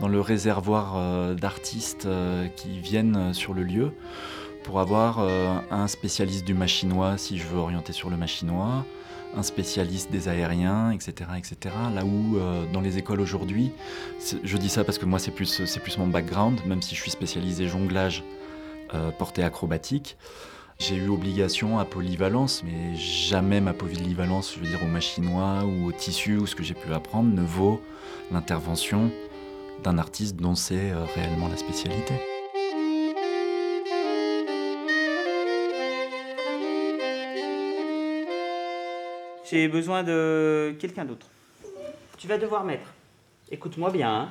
dans 0.00 0.08
le 0.08 0.22
réservoir 0.22 0.94
euh, 0.96 1.34
d'artistes 1.34 2.06
euh, 2.06 2.48
qui 2.48 2.80
viennent 2.80 3.34
sur 3.34 3.52
le 3.52 3.62
lieu 3.62 3.92
pour 4.64 4.80
avoir 4.80 5.18
euh, 5.18 5.54
un 5.70 5.86
spécialiste 5.86 6.46
du 6.46 6.54
machinois 6.54 7.18
si 7.18 7.36
je 7.36 7.46
veux 7.46 7.58
orienter 7.58 7.92
sur 7.92 8.08
le 8.08 8.16
machinois, 8.16 8.86
un 9.36 9.42
spécialiste 9.42 10.10
des 10.10 10.28
aériens, 10.28 10.92
etc. 10.92 11.28
etc. 11.36 11.74
Là 11.94 12.06
où 12.06 12.38
dans 12.72 12.80
les 12.80 12.96
écoles 12.96 13.20
aujourd'hui, 13.20 13.70
je 14.42 14.56
dis 14.56 14.70
ça 14.70 14.82
parce 14.82 14.96
que 14.96 15.04
moi 15.04 15.18
c'est 15.18 15.30
plus, 15.30 15.60
plus 15.82 15.98
mon 15.98 16.06
background, 16.06 16.58
même 16.64 16.80
si 16.80 16.94
je 16.94 17.02
suis 17.02 17.10
spécialisé 17.10 17.68
jonglage, 17.68 18.24
portée 19.18 19.42
acrobatique. 19.42 20.16
J'ai 20.80 20.96
eu 20.96 21.10
obligation 21.10 21.78
à 21.78 21.84
polyvalence, 21.84 22.64
mais 22.64 22.96
jamais 22.96 23.60
ma 23.60 23.74
polyvalence, 23.74 24.54
je 24.54 24.60
veux 24.60 24.66
dire 24.66 24.82
au 24.82 24.86
machinois 24.86 25.62
ou 25.66 25.88
au 25.88 25.92
tissu 25.92 26.38
ou 26.38 26.46
ce 26.46 26.56
que 26.56 26.62
j'ai 26.62 26.72
pu 26.72 26.94
apprendre, 26.94 27.30
ne 27.34 27.42
vaut 27.42 27.82
l'intervention 28.32 29.10
d'un 29.84 29.98
artiste 29.98 30.36
dont 30.36 30.54
c'est 30.54 30.90
euh, 30.90 31.04
réellement 31.14 31.48
la 31.48 31.58
spécialité. 31.58 32.14
J'ai 39.50 39.68
besoin 39.68 40.02
de 40.02 40.74
quelqu'un 40.80 41.04
d'autre. 41.04 41.26
Tu 42.16 42.26
vas 42.26 42.38
devoir 42.38 42.64
mettre, 42.64 42.86
écoute-moi 43.50 43.90
bien, 43.90 44.10
hein. 44.10 44.28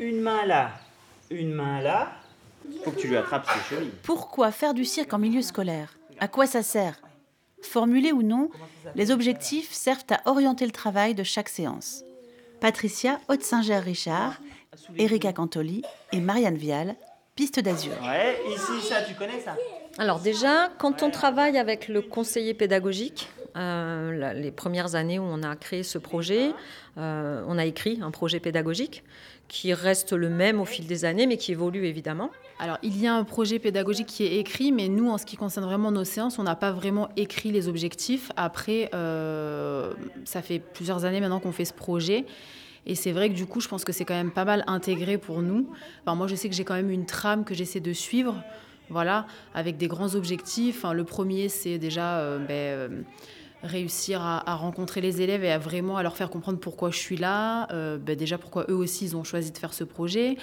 une 0.00 0.22
main 0.22 0.46
là, 0.46 0.70
une 1.30 1.52
main 1.52 1.82
là, 1.82 2.12
faut 2.84 2.90
que 2.90 3.00
tu 3.00 3.08
lui 3.08 3.16
attrapes 3.16 3.46
ses 3.46 3.74
chevilles. 3.74 3.92
Pourquoi 4.02 4.50
faire 4.50 4.74
du 4.74 4.84
cirque 4.84 5.12
en 5.12 5.18
milieu 5.18 5.42
scolaire? 5.42 5.96
À 6.18 6.28
quoi 6.28 6.46
ça 6.46 6.62
sert? 6.62 7.00
Formulés 7.62 8.12
ou 8.12 8.22
non, 8.22 8.50
les 8.94 9.10
objectifs 9.10 9.72
servent 9.72 10.04
à 10.10 10.28
orienter 10.30 10.66
le 10.66 10.72
travail 10.72 11.14
de 11.14 11.22
chaque 11.22 11.48
séance. 11.48 12.04
Patricia 12.60 13.20
Haute-Singer-Richard, 13.28 14.40
Erika 14.98 15.32
Cantoli 15.32 15.82
et 16.12 16.20
Marianne 16.20 16.56
Vial, 16.56 16.96
Piste 17.34 17.58
d'Azur. 17.58 17.94
Ouais, 18.02 18.38
ici, 18.54 18.86
ça, 18.88 19.02
tu 19.02 19.14
connais 19.14 19.40
ça? 19.40 19.56
Alors 19.98 20.20
déjà, 20.20 20.70
quand 20.78 21.02
on 21.02 21.10
travaille 21.10 21.58
avec 21.58 21.88
le 21.88 22.02
conseiller 22.02 22.54
pédagogique, 22.54 23.28
euh, 23.56 24.32
les 24.34 24.50
premières 24.50 24.94
années 24.94 25.18
où 25.18 25.24
on 25.24 25.42
a 25.42 25.54
créé 25.56 25.82
ce 25.82 25.98
projet, 25.98 26.52
euh, 26.98 27.44
on 27.46 27.58
a 27.58 27.64
écrit 27.64 28.00
un 28.02 28.10
projet 28.10 28.40
pédagogique 28.40 29.04
qui 29.48 29.74
reste 29.74 30.12
le 30.12 30.28
même 30.28 30.60
au 30.60 30.64
fil 30.64 30.86
des 30.86 31.04
années, 31.04 31.26
mais 31.26 31.36
qui 31.36 31.52
évolue 31.52 31.86
évidemment. 31.86 32.30
Alors, 32.58 32.78
il 32.82 33.00
y 33.00 33.06
a 33.06 33.14
un 33.14 33.24
projet 33.24 33.58
pédagogique 33.58 34.06
qui 34.06 34.24
est 34.24 34.38
écrit, 34.38 34.72
mais 34.72 34.88
nous, 34.88 35.10
en 35.10 35.18
ce 35.18 35.26
qui 35.26 35.36
concerne 35.36 35.66
vraiment 35.66 35.90
nos 35.90 36.04
séances, 36.04 36.38
on 36.38 36.44
n'a 36.44 36.56
pas 36.56 36.72
vraiment 36.72 37.08
écrit 37.16 37.50
les 37.50 37.68
objectifs. 37.68 38.30
Après, 38.36 38.90
euh, 38.94 39.92
ça 40.24 40.40
fait 40.40 40.60
plusieurs 40.60 41.04
années 41.04 41.20
maintenant 41.20 41.40
qu'on 41.40 41.52
fait 41.52 41.64
ce 41.64 41.74
projet. 41.74 42.24
Et 42.86 42.94
c'est 42.94 43.12
vrai 43.12 43.28
que 43.28 43.34
du 43.34 43.46
coup, 43.46 43.60
je 43.60 43.68
pense 43.68 43.84
que 43.84 43.92
c'est 43.92 44.04
quand 44.04 44.14
même 44.14 44.30
pas 44.30 44.44
mal 44.44 44.64
intégré 44.66 45.18
pour 45.18 45.42
nous. 45.42 45.68
Enfin, 46.02 46.16
moi, 46.16 46.26
je 46.26 46.34
sais 46.34 46.48
que 46.48 46.54
j'ai 46.54 46.64
quand 46.64 46.74
même 46.74 46.90
une 46.90 47.06
trame 47.06 47.44
que 47.44 47.54
j'essaie 47.54 47.80
de 47.80 47.92
suivre, 47.92 48.42
voilà, 48.90 49.26
avec 49.54 49.76
des 49.76 49.88
grands 49.88 50.14
objectifs. 50.14 50.84
le 50.84 51.04
premier, 51.04 51.48
c'est 51.48 51.78
déjà 51.78 52.18
euh, 52.18 52.38
ben, 52.38 52.50
euh, 52.50 52.88
réussir 53.64 54.20
à, 54.22 54.54
rencontrer 54.54 55.00
les 55.00 55.20
élèves 55.20 55.44
et 55.44 55.50
à 55.50 55.58
vraiment 55.58 56.00
leur 56.02 56.16
faire 56.16 56.30
comprendre 56.30 56.58
pourquoi 56.58 56.90
je 56.90 56.98
suis 56.98 57.16
là, 57.16 57.66
ben, 57.98 58.16
déjà 58.16 58.38
pourquoi 58.38 58.66
eux 58.68 58.74
aussi 58.74 59.06
ils 59.06 59.16
ont 59.16 59.24
choisi 59.24 59.50
de 59.50 59.58
faire 59.58 59.74
ce 59.74 59.84
projet. 59.84 60.36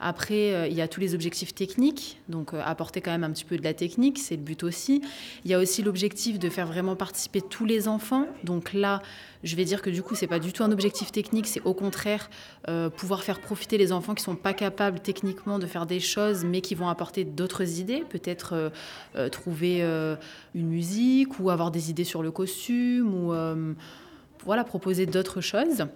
Après, 0.00 0.54
euh, 0.54 0.66
il 0.68 0.74
y 0.74 0.80
a 0.80 0.86
tous 0.86 1.00
les 1.00 1.14
objectifs 1.14 1.54
techniques, 1.54 2.20
donc 2.28 2.54
euh, 2.54 2.60
apporter 2.64 3.00
quand 3.00 3.10
même 3.10 3.24
un 3.24 3.30
petit 3.30 3.44
peu 3.44 3.56
de 3.56 3.64
la 3.64 3.74
technique, 3.74 4.18
c'est 4.18 4.36
le 4.36 4.42
but 4.42 4.62
aussi. 4.62 5.02
Il 5.44 5.50
y 5.50 5.54
a 5.54 5.58
aussi 5.58 5.82
l'objectif 5.82 6.38
de 6.38 6.48
faire 6.48 6.66
vraiment 6.66 6.94
participer 6.94 7.40
tous 7.40 7.64
les 7.64 7.88
enfants. 7.88 8.26
Donc 8.44 8.72
là, 8.74 9.02
je 9.42 9.56
vais 9.56 9.64
dire 9.64 9.82
que 9.82 9.90
du 9.90 10.02
coup, 10.02 10.14
c'est 10.14 10.28
pas 10.28 10.38
du 10.38 10.52
tout 10.52 10.62
un 10.62 10.70
objectif 10.70 11.10
technique, 11.10 11.48
c'est 11.48 11.62
au 11.62 11.74
contraire 11.74 12.30
euh, 12.68 12.90
pouvoir 12.90 13.24
faire 13.24 13.40
profiter 13.40 13.76
les 13.76 13.90
enfants 13.90 14.14
qui 14.14 14.22
sont 14.22 14.36
pas 14.36 14.52
capables 14.52 15.00
techniquement 15.00 15.58
de 15.58 15.66
faire 15.66 15.86
des 15.86 16.00
choses, 16.00 16.44
mais 16.44 16.60
qui 16.60 16.76
vont 16.76 16.88
apporter 16.88 17.24
d'autres 17.24 17.80
idées, 17.80 18.04
peut-être 18.08 18.70
trouver 19.30 19.82
une 20.54 20.68
musique 20.68 21.40
ou 21.40 21.50
avoir 21.50 21.70
des 21.70 21.90
idées 21.90 22.04
sur 22.04 22.22
le 22.22 22.30
costume 22.30 23.14
ou 23.14 23.32
voilà 24.44 24.64
proposer 24.64 25.06
d'autres 25.06 25.40
choses. 25.40 25.86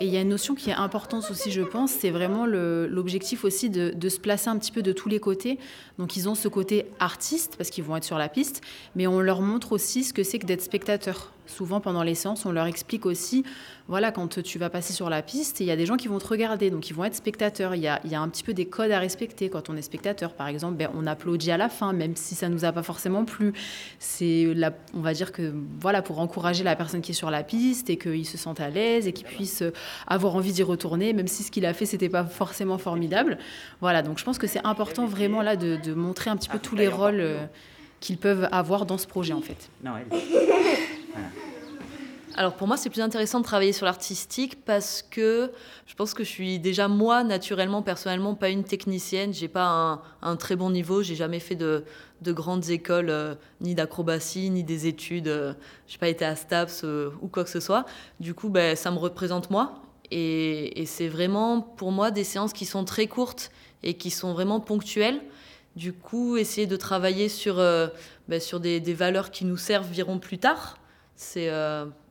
Et 0.00 0.06
il 0.06 0.12
y 0.12 0.16
a 0.16 0.22
une 0.22 0.28
notion 0.28 0.54
qui 0.54 0.70
est 0.70 0.74
importante 0.74 1.30
aussi, 1.30 1.52
je 1.52 1.62
pense, 1.62 1.92
c'est 1.92 2.10
vraiment 2.10 2.46
l'objectif 2.46 3.44
aussi 3.44 3.70
de, 3.70 4.08
se 4.08 4.18
placer 4.18 4.48
un 4.48 4.58
petit 4.58 4.72
peu 4.72 4.82
de 4.82 4.92
tous 4.92 5.08
les 5.08 5.20
côtés. 5.20 5.58
Donc 5.98 6.16
ils 6.16 6.28
ont 6.28 6.34
ce 6.34 6.48
côté 6.48 6.86
artiste, 6.98 7.54
parce 7.56 7.70
qu'ils 7.70 7.84
vont 7.84 7.96
être 7.96 8.04
sur 8.04 8.18
la 8.18 8.28
piste, 8.28 8.60
mais 8.96 9.06
on 9.06 9.20
leur 9.20 9.40
montre 9.40 9.72
aussi 9.72 10.02
ce 10.04 10.12
que 10.12 10.24
c'est 10.24 10.38
que 10.38 10.46
d'être 10.46 10.62
spectateur 10.62 11.32
souvent 11.46 11.80
pendant 11.80 12.02
les 12.02 12.14
séances, 12.14 12.46
on 12.46 12.52
leur 12.52 12.66
explique 12.66 13.06
aussi, 13.06 13.44
voilà, 13.86 14.12
quand 14.12 14.42
tu 14.42 14.58
vas 14.58 14.70
passer 14.70 14.94
sur 14.94 15.10
la 15.10 15.20
piste, 15.20 15.60
il 15.60 15.66
y 15.66 15.70
a 15.70 15.76
des 15.76 15.84
gens 15.84 15.96
qui 15.96 16.08
vont 16.08 16.18
te 16.18 16.26
regarder, 16.26 16.70
donc 16.70 16.88
ils 16.88 16.94
vont 16.94 17.04
être 17.04 17.14
spectateurs. 17.14 17.74
Il 17.74 17.82
y 17.82 17.88
a, 17.88 18.00
il 18.04 18.10
y 18.10 18.14
a 18.14 18.20
un 18.20 18.28
petit 18.30 18.42
peu 18.42 18.54
des 18.54 18.64
codes 18.64 18.90
à 18.90 18.98
respecter 18.98 19.50
quand 19.50 19.68
on 19.68 19.76
est 19.76 19.82
spectateur. 19.82 20.32
Par 20.32 20.48
exemple, 20.48 20.76
ben, 20.76 20.88
on 20.94 21.06
applaudit 21.06 21.50
à 21.50 21.58
la 21.58 21.68
fin, 21.68 21.92
même 21.92 22.16
si 22.16 22.34
ça 22.34 22.48
nous 22.48 22.64
a 22.64 22.72
pas 22.72 22.82
forcément 22.82 23.26
plu. 23.26 23.52
C'est, 23.98 24.54
on 24.94 25.00
va 25.00 25.12
dire 25.12 25.32
que, 25.32 25.52
voilà, 25.80 26.00
pour 26.00 26.18
encourager 26.20 26.64
la 26.64 26.76
personne 26.76 27.02
qui 27.02 27.10
est 27.10 27.14
sur 27.14 27.30
la 27.30 27.42
piste 27.42 27.90
et 27.90 27.98
qu'il 27.98 28.26
se 28.26 28.38
sente 28.38 28.58
à 28.60 28.70
l'aise 28.70 29.06
et 29.06 29.12
qu'il 29.12 29.26
puisse 29.26 29.62
avoir 30.06 30.34
envie 30.34 30.52
d'y 30.52 30.62
retourner, 30.62 31.12
même 31.12 31.28
si 31.28 31.42
ce 31.42 31.50
qu'il 31.50 31.66
a 31.66 31.74
fait, 31.74 31.84
c'était 31.84 32.08
pas 32.08 32.24
forcément 32.24 32.78
formidable. 32.78 33.36
Voilà, 33.82 34.00
donc 34.00 34.18
je 34.18 34.24
pense 34.24 34.38
que 34.38 34.46
c'est 34.46 34.64
important 34.64 35.06
vraiment 35.06 35.42
là 35.42 35.56
de, 35.56 35.94
montrer 35.94 36.30
un 36.30 36.36
petit 36.36 36.48
peu 36.48 36.58
tous 36.58 36.74
les 36.74 36.88
rôles 36.88 37.20
euh, 37.20 37.44
qu'ils 38.00 38.16
peuvent 38.16 38.48
avoir 38.50 38.86
dans 38.86 38.98
ce 38.98 39.06
projet, 39.06 39.32
en 39.34 39.42
fait. 39.42 39.68
Non, 39.82 39.92
alors 42.36 42.56
pour 42.56 42.66
moi, 42.66 42.76
c'est 42.76 42.90
plus 42.90 43.00
intéressant 43.00 43.38
de 43.38 43.44
travailler 43.44 43.72
sur 43.72 43.86
l'artistique 43.86 44.64
parce 44.64 45.02
que 45.02 45.52
je 45.86 45.94
pense 45.94 46.14
que 46.14 46.24
je 46.24 46.28
suis 46.28 46.58
déjà 46.58 46.88
moi 46.88 47.22
naturellement, 47.22 47.80
personnellement, 47.80 48.34
pas 48.34 48.48
une 48.48 48.64
technicienne. 48.64 49.32
J'ai 49.32 49.46
pas 49.46 50.02
un, 50.20 50.36
très 50.36 50.56
bon 50.56 50.70
niveau. 50.70 51.02
J'ai 51.02 51.14
jamais 51.14 51.38
fait 51.38 51.54
de, 51.54 51.84
grandes 52.26 52.70
écoles, 52.70 53.10
euh, 53.10 53.36
ni 53.60 53.76
d'acrobatie, 53.76 54.50
ni 54.50 54.64
des 54.64 54.88
études. 54.88 55.28
Euh, 55.28 55.54
j'ai 55.86 55.98
pas 55.98 56.08
été 56.08 56.24
à 56.24 56.34
STAPS 56.34 56.82
euh, 56.82 57.10
ou 57.22 57.28
quoi 57.28 57.44
que 57.44 57.50
ce 57.50 57.60
soit. 57.60 57.84
Du 58.18 58.34
coup, 58.34 58.48
ben, 58.48 58.74
ça 58.74 58.90
me 58.90 58.98
représente 58.98 59.50
moi. 59.50 59.82
Et, 60.10 60.84
c'est 60.86 61.08
vraiment 61.08 61.60
pour 61.60 61.92
moi 61.92 62.10
des 62.10 62.24
séances 62.24 62.52
qui 62.52 62.66
sont 62.66 62.84
très 62.84 63.06
courtes 63.06 63.52
et 63.84 63.94
qui 63.94 64.10
sont 64.10 64.32
vraiment 64.32 64.58
ponctuelles. 64.58 65.20
Du 65.76 65.92
coup, 65.92 66.36
essayer 66.36 66.66
de 66.66 66.76
travailler 66.76 67.28
sur, 67.28 67.56
ben, 67.56 68.40
sur 68.40 68.58
des, 68.60 68.80
des, 68.80 68.94
valeurs 68.94 69.30
qui 69.30 69.44
nous 69.44 69.56
serviront 69.56 70.18
plus 70.18 70.38
tard, 70.38 70.78
c'est 71.16 71.50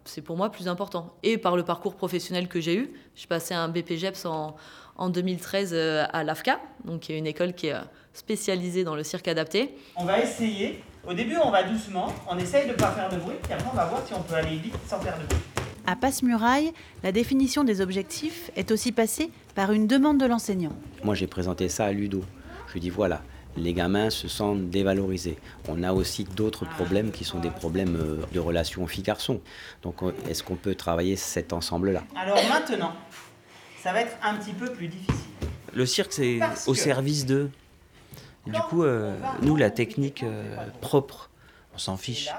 c'est 0.05 0.21
pour 0.21 0.37
moi 0.37 0.51
plus 0.51 0.67
important. 0.67 1.13
Et 1.23 1.37
par 1.37 1.55
le 1.55 1.63
parcours 1.63 1.95
professionnel 1.95 2.47
que 2.47 2.59
j'ai 2.59 2.75
eu, 2.77 2.93
j'ai 3.15 3.27
passé 3.27 3.53
un 3.53 3.69
BPGEPS 3.69 4.25
en, 4.25 4.55
en 4.95 5.09
2013 5.09 5.71
euh, 5.73 6.05
à 6.11 6.23
l'AFCA, 6.23 6.59
donc 6.85 7.01
qui 7.01 7.13
est 7.13 7.17
une 7.17 7.27
école 7.27 7.53
qui 7.53 7.67
est 7.67 7.73
euh, 7.73 7.81
spécialisée 8.13 8.83
dans 8.83 8.95
le 8.95 9.03
cirque 9.03 9.27
adapté. 9.27 9.75
On 9.95 10.05
va 10.05 10.19
essayer. 10.19 10.83
Au 11.07 11.13
début, 11.13 11.35
on 11.43 11.51
va 11.51 11.63
doucement, 11.63 12.13
on 12.29 12.37
essaye 12.37 12.65
de 12.65 12.71
ne 12.71 12.77
pas 12.77 12.91
faire 12.91 13.09
de 13.09 13.17
bruit, 13.17 13.35
puis 13.43 13.53
après, 13.53 13.67
on 13.71 13.75
va 13.75 13.85
voir 13.85 14.01
si 14.05 14.13
on 14.13 14.21
peut 14.21 14.35
aller 14.35 14.55
vite 14.57 14.75
sans 14.87 14.99
faire 14.99 15.17
de 15.19 15.25
bruit. 15.25 15.41
À 15.85 15.97
Passe-Muraille, 15.97 16.71
la 17.03 17.11
définition 17.11 17.65
des 17.65 17.81
objectifs 17.81 18.51
est 18.55 18.71
aussi 18.71 18.93
passée 18.93 19.31
par 19.53 19.73
une 19.73 19.85
demande 19.85 20.17
de 20.17 20.25
l'enseignant. 20.25 20.71
Moi, 21.03 21.13
j'ai 21.13 21.27
présenté 21.27 21.67
ça 21.67 21.85
à 21.85 21.91
Ludo. 21.91 22.23
Je 22.67 22.73
lui 22.73 22.79
dis 22.79 22.89
voilà, 22.89 23.21
les 23.57 23.73
gamins 23.73 24.09
se 24.09 24.27
sentent 24.27 24.69
dévalorisés. 24.69 25.37
On 25.67 25.83
a 25.83 25.93
aussi 25.93 26.23
d'autres 26.23 26.65
problèmes 26.65 27.11
qui 27.11 27.23
sont 27.23 27.39
des 27.39 27.49
problèmes 27.49 27.95
euh, 27.95 28.25
de 28.33 28.39
relation 28.39 28.85
fille-garçon. 28.87 29.41
Donc 29.81 30.01
est-ce 30.27 30.43
qu'on 30.43 30.55
peut 30.55 30.75
travailler 30.75 31.15
cet 31.15 31.53
ensemble-là? 31.53 32.03
Alors 32.15 32.39
maintenant, 32.49 32.93
ça 33.81 33.93
va 33.93 34.01
être 34.01 34.15
un 34.23 34.35
petit 34.35 34.53
peu 34.53 34.71
plus 34.71 34.87
difficile. 34.87 35.13
Le 35.73 35.85
cirque, 35.85 36.13
c'est 36.13 36.39
au 36.67 36.75
service 36.75 37.25
d'eux. 37.25 37.49
Du 38.45 38.59
coup, 38.69 38.83
euh, 38.83 39.15
nous, 39.41 39.55
la 39.55 39.69
technique 39.69 40.23
euh, 40.23 40.55
propre, 40.81 41.29
on 41.73 41.77
s'en 41.77 41.97
fiche. 41.97 42.29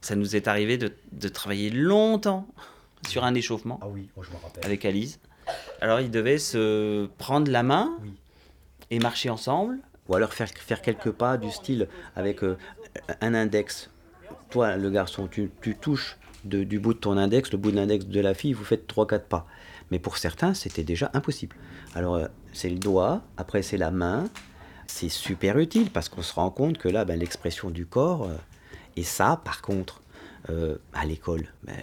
Ça 0.00 0.14
nous 0.14 0.36
est 0.36 0.48
arrivé 0.48 0.78
de, 0.78 1.28
travailler 1.28 1.70
longtemps 1.70 2.46
sur 3.08 3.24
un 3.24 3.34
échauffement 3.34 3.78
ah 3.82 3.88
oui, 3.88 4.08
oh, 4.16 4.22
avec 4.62 4.84
Alice. 4.84 5.18
Alors, 5.80 6.00
ils 6.00 6.10
devaient 6.10 6.38
se 6.38 7.06
prendre 7.18 7.50
la 7.50 7.62
main 7.62 7.96
et 8.90 8.98
marcher 8.98 9.30
ensemble 9.30 9.78
ou 10.08 10.14
alors 10.14 10.32
faire, 10.32 10.48
faire 10.48 10.82
quelques 10.82 11.10
pas 11.10 11.36
du 11.36 11.50
style 11.50 11.88
avec 12.16 12.42
euh, 12.42 12.56
un 13.20 13.34
index. 13.34 13.90
Toi, 14.50 14.76
le 14.76 14.90
garçon, 14.90 15.28
tu, 15.28 15.50
touches 15.80 16.18
du 16.44 16.78
bout 16.78 16.94
de 16.94 16.98
ton 16.98 17.16
index, 17.16 17.52
le 17.52 17.58
bout 17.58 17.70
de 17.70 17.76
l'index 17.76 18.06
de 18.06 18.20
la 18.20 18.34
fille, 18.34 18.52
vous 18.52 18.64
faites 18.64 18.92
3-4 18.92 19.20
pas. 19.20 19.46
Mais 19.90 19.98
pour 19.98 20.18
certains, 20.18 20.54
c'était 20.54 20.82
déjà 20.82 21.10
impossible. 21.14 21.56
Alors, 21.94 22.14
euh, 22.16 22.26
c'est 22.52 22.70
le 22.70 22.78
doigt, 22.78 23.22
après 23.36 23.62
c'est 23.62 23.76
la 23.76 23.90
main. 23.90 24.24
C'est 24.86 25.08
super 25.08 25.58
utile 25.58 25.90
parce 25.90 26.08
qu'on 26.08 26.22
se 26.22 26.34
rend 26.34 26.50
compte 26.50 26.78
que 26.78 26.88
là, 26.88 27.04
ben, 27.04 27.18
l'expression 27.18 27.70
du 27.70 27.86
corps, 27.86 28.24
euh, 28.24 28.34
et 28.96 29.04
ça, 29.04 29.40
par 29.44 29.62
contre, 29.62 30.02
à 30.94 31.06
l'école, 31.06 31.46
ben, 31.62 31.76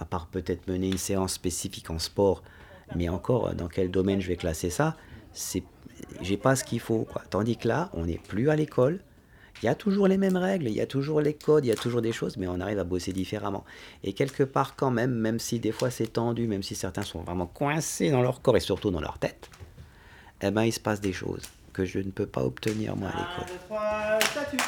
à 0.00 0.04
part 0.04 0.26
peut-être 0.26 0.66
mener 0.66 0.88
une 0.88 0.98
séance 0.98 1.34
spécifique 1.34 1.88
en 1.88 2.00
sport, 2.00 2.42
mais 2.96 3.08
encore, 3.08 3.54
dans 3.54 3.68
quel 3.68 3.90
domaine 3.92 4.20
je 4.20 4.28
vais 4.28 4.36
classer 4.36 4.70
ça, 4.70 4.96
c'est, 5.32 5.62
j'ai 6.20 6.36
pas 6.36 6.56
ce 6.56 6.64
qu'il 6.64 6.80
faut. 6.80 7.06
Quoi. 7.10 7.22
Tandis 7.30 7.56
que 7.56 7.68
là, 7.68 7.90
on 7.94 8.06
n'est 8.06 8.18
plus 8.18 8.50
à 8.50 8.56
l'école, 8.56 9.00
il 9.62 9.66
y 9.66 9.68
a 9.68 9.74
toujours 9.74 10.06
les 10.06 10.18
mêmes 10.18 10.36
règles, 10.36 10.68
il 10.68 10.74
y 10.74 10.80
a 10.80 10.86
toujours 10.86 11.20
les 11.20 11.34
codes, 11.34 11.64
il 11.64 11.68
y 11.68 11.72
a 11.72 11.76
toujours 11.76 12.00
des 12.00 12.12
choses, 12.12 12.36
mais 12.36 12.46
on 12.46 12.60
arrive 12.60 12.78
à 12.78 12.84
bosser 12.84 13.12
différemment. 13.12 13.64
Et 14.04 14.12
quelque 14.12 14.44
part, 14.44 14.76
quand 14.76 14.90
même, 14.90 15.12
même 15.12 15.38
si 15.38 15.58
des 15.58 15.72
fois 15.72 15.90
c'est 15.90 16.12
tendu, 16.12 16.46
même 16.46 16.62
si 16.62 16.74
certains 16.74 17.02
sont 17.02 17.22
vraiment 17.22 17.46
coincés 17.46 18.10
dans 18.10 18.22
leur 18.22 18.40
corps 18.40 18.56
et 18.56 18.60
surtout 18.60 18.90
dans 18.90 19.00
leur 19.00 19.18
tête, 19.18 19.50
eh 20.42 20.50
ben, 20.50 20.62
il 20.62 20.72
se 20.72 20.80
passe 20.80 21.00
des 21.00 21.12
choses 21.12 21.42
que 21.72 21.84
je 21.84 21.98
ne 21.98 22.10
peux 22.10 22.26
pas 22.26 22.42
obtenir 22.42 22.96
moi 22.96 23.10
à 23.10 23.18
l'école. 23.18 24.58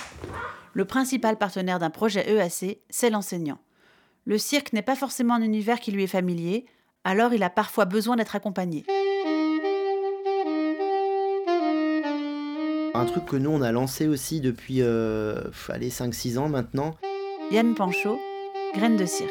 Le 0.72 0.84
principal 0.84 1.36
partenaire 1.36 1.78
d'un 1.78 1.90
projet 1.90 2.28
EAC, 2.28 2.78
c'est 2.88 3.10
l'enseignant. 3.10 3.58
Le 4.24 4.38
cirque 4.38 4.72
n'est 4.72 4.82
pas 4.82 4.96
forcément 4.96 5.34
un 5.34 5.42
univers 5.42 5.80
qui 5.80 5.92
lui 5.92 6.04
est 6.04 6.08
familier, 6.08 6.66
alors 7.04 7.32
il 7.32 7.42
a 7.42 7.50
parfois 7.50 7.84
besoin 7.84 8.16
d'être 8.16 8.36
accompagné. 8.36 8.84
Un 12.92 13.04
truc 13.04 13.24
que 13.24 13.36
nous 13.36 13.50
on 13.50 13.62
a 13.62 13.70
lancé 13.70 14.08
aussi 14.08 14.40
depuis 14.40 14.82
euh, 14.82 15.48
5-6 15.52 16.38
ans 16.38 16.48
maintenant. 16.48 16.96
Yann 17.52 17.74
Panchaud, 17.76 18.18
Graines 18.74 18.96
de 18.96 19.06
cirque. 19.06 19.30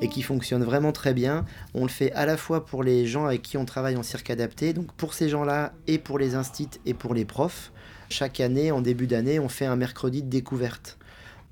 Et 0.00 0.08
qui 0.08 0.22
fonctionne 0.22 0.62
vraiment 0.62 0.92
très 0.92 1.14
bien. 1.14 1.44
On 1.74 1.82
le 1.82 1.88
fait 1.88 2.12
à 2.12 2.26
la 2.26 2.36
fois 2.36 2.64
pour 2.64 2.84
les 2.84 3.06
gens 3.06 3.26
avec 3.26 3.42
qui 3.42 3.56
on 3.56 3.64
travaille 3.64 3.96
en 3.96 4.04
cirque 4.04 4.30
adapté, 4.30 4.72
donc 4.72 4.92
pour 4.92 5.14
ces 5.14 5.28
gens-là 5.28 5.72
et 5.88 5.98
pour 5.98 6.18
les 6.18 6.36
instits 6.36 6.70
et 6.86 6.94
pour 6.94 7.12
les 7.12 7.24
profs. 7.24 7.72
Chaque 8.08 8.38
année, 8.38 8.70
en 8.70 8.80
début 8.80 9.08
d'année, 9.08 9.40
on 9.40 9.48
fait 9.48 9.66
un 9.66 9.76
mercredi 9.76 10.22
de 10.22 10.28
découverte. 10.28 10.96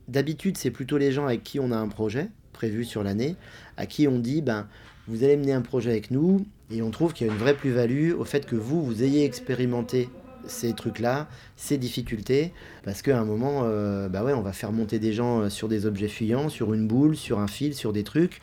D'habitude, 0.07 0.57
c'est 0.57 0.71
plutôt 0.71 0.99
les 0.99 1.11
gens 1.11 1.25
avec 1.25 1.43
qui 1.43 1.59
on 1.59 1.73
a 1.73 1.77
un 1.77 1.89
projet 1.89 2.29
prévu 2.53 2.85
sur 2.85 3.03
l'année, 3.03 3.35
à 3.77 3.87
qui 3.87 4.07
on 4.07 4.21
dit 4.21 4.41
ben 4.41 4.69
vous 5.09 5.25
allez 5.25 5.37
mener 5.37 5.53
un 5.53 5.63
projet 5.63 5.91
avec 5.91 6.11
nous, 6.11 6.47
et 6.71 6.83
on 6.83 6.91
trouve 6.91 7.13
qu'il 7.13 7.27
y 7.27 7.31
a 7.31 7.33
une 7.33 7.39
vraie 7.39 7.55
plus-value 7.55 8.13
au 8.13 8.25
fait 8.25 8.47
que 8.47 8.57
vous, 8.57 8.85
vous 8.85 9.03
ayez 9.03 9.25
expérimenté 9.25 10.09
ces 10.47 10.73
trucs-là, 10.73 11.29
ces 11.57 11.79
difficultés, 11.79 12.53
parce 12.85 13.03
qu'à 13.03 13.19
un 13.19 13.25
moment, 13.25 13.63
euh, 13.65 14.09
bah 14.09 14.25
ouais, 14.25 14.33
on 14.33 14.43
va 14.43 14.53
faire 14.53 14.73
monter 14.73 14.99
des 14.99 15.13
gens 15.13 15.43
euh, 15.43 15.49
sur 15.49 15.69
des 15.69 15.87
objets 15.87 16.09
fuyants, 16.09 16.49
sur 16.49 16.75
une 16.75 16.87
boule, 16.87 17.17
sur 17.17 17.39
un 17.39 17.47
fil, 17.47 17.75
sur 17.75 17.93
des 17.93 18.05
trucs. 18.05 18.41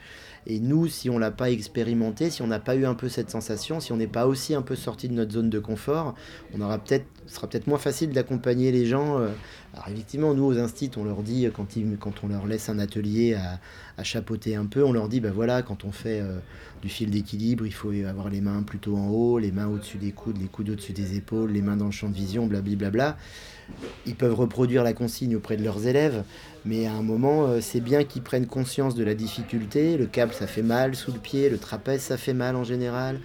Et 0.47 0.59
nous, 0.59 0.87
si 0.87 1.09
on 1.09 1.19
l'a 1.19 1.31
pas 1.31 1.51
expérimenté, 1.51 2.29
si 2.29 2.41
on 2.41 2.47
n'a 2.47 2.59
pas 2.59 2.75
eu 2.75 2.85
un 2.85 2.95
peu 2.95 3.09
cette 3.09 3.29
sensation, 3.29 3.79
si 3.79 3.91
on 3.91 3.97
n'est 3.97 4.07
pas 4.07 4.27
aussi 4.27 4.55
un 4.55 4.61
peu 4.61 4.75
sorti 4.75 5.09
de 5.09 5.13
notre 5.13 5.33
zone 5.33 5.49
de 5.49 5.59
confort, 5.59 6.15
on 6.53 6.61
aura 6.61 6.79
peut-être, 6.79 7.05
sera 7.27 7.47
peut-être 7.47 7.67
moins 7.67 7.77
facile 7.77 8.11
d'accompagner 8.11 8.71
les 8.71 8.85
gens. 8.85 9.19
Euh. 9.19 9.29
Alors 9.73 9.87
effectivement, 9.89 10.33
nous 10.33 10.45
aux 10.45 10.57
instits, 10.57 10.91
on 10.97 11.03
leur 11.03 11.21
dit 11.21 11.47
quand, 11.53 11.75
ils, 11.75 11.97
quand 11.99 12.23
on 12.23 12.27
leur 12.27 12.47
laisse 12.47 12.69
un 12.69 12.79
atelier 12.79 13.35
à, 13.35 13.59
à, 13.97 14.03
chapeauter 14.03 14.55
un 14.55 14.65
peu, 14.65 14.83
on 14.83 14.91
leur 14.91 15.09
dit, 15.09 15.19
ben 15.19 15.31
voilà, 15.31 15.61
quand 15.61 15.85
on 15.85 15.91
fait 15.91 16.23
du 16.81 16.89
fil 16.89 17.11
d'équilibre, 17.11 17.65
il 17.65 17.73
faut 17.73 17.91
avoir 18.07 18.29
les 18.29 18.41
mains 18.41 18.63
plutôt 18.63 18.97
en 18.97 19.07
haut, 19.09 19.37
les 19.37 19.51
mains 19.51 19.67
au-dessus 19.67 19.97
des 19.97 20.11
coudes, 20.11 20.37
les 20.39 20.47
coudes 20.47 20.69
au-dessus 20.69 20.93
des 20.93 21.17
épaules, 21.17 21.51
les 21.51 21.61
mains 21.61 21.77
dans 21.77 21.85
le 21.85 21.91
champ 21.91 22.09
de 22.09 22.15
vision, 22.15 22.47
blablabla. 22.47 23.17
Ils 24.05 24.15
peuvent 24.15 24.33
reproduire 24.33 24.83
la 24.83 24.93
consigne 24.93 25.35
auprès 25.35 25.57
de 25.57 25.63
leurs 25.63 25.87
élèves, 25.87 26.23
mais 26.65 26.87
à 26.87 26.93
un 26.93 27.01
moment, 27.01 27.45
euh, 27.45 27.59
c'est 27.61 27.79
bien 27.81 28.03
qu'ils 28.03 28.21
prennent 28.21 28.47
conscience 28.47 28.95
de 28.95 29.03
la 29.03 29.13
difficulté. 29.13 29.97
Le 29.97 30.05
câble, 30.05 30.33
ça 30.33 30.47
fait 30.47 30.61
mal 30.61 30.95
sous 30.95 31.11
le 31.11 31.19
pied, 31.19 31.49
le 31.49 31.57
trapèze, 31.57 32.01
ça 32.01 32.17
fait 32.17 32.33
mal 32.33 32.55
en 32.55 32.63
général. 32.63 33.19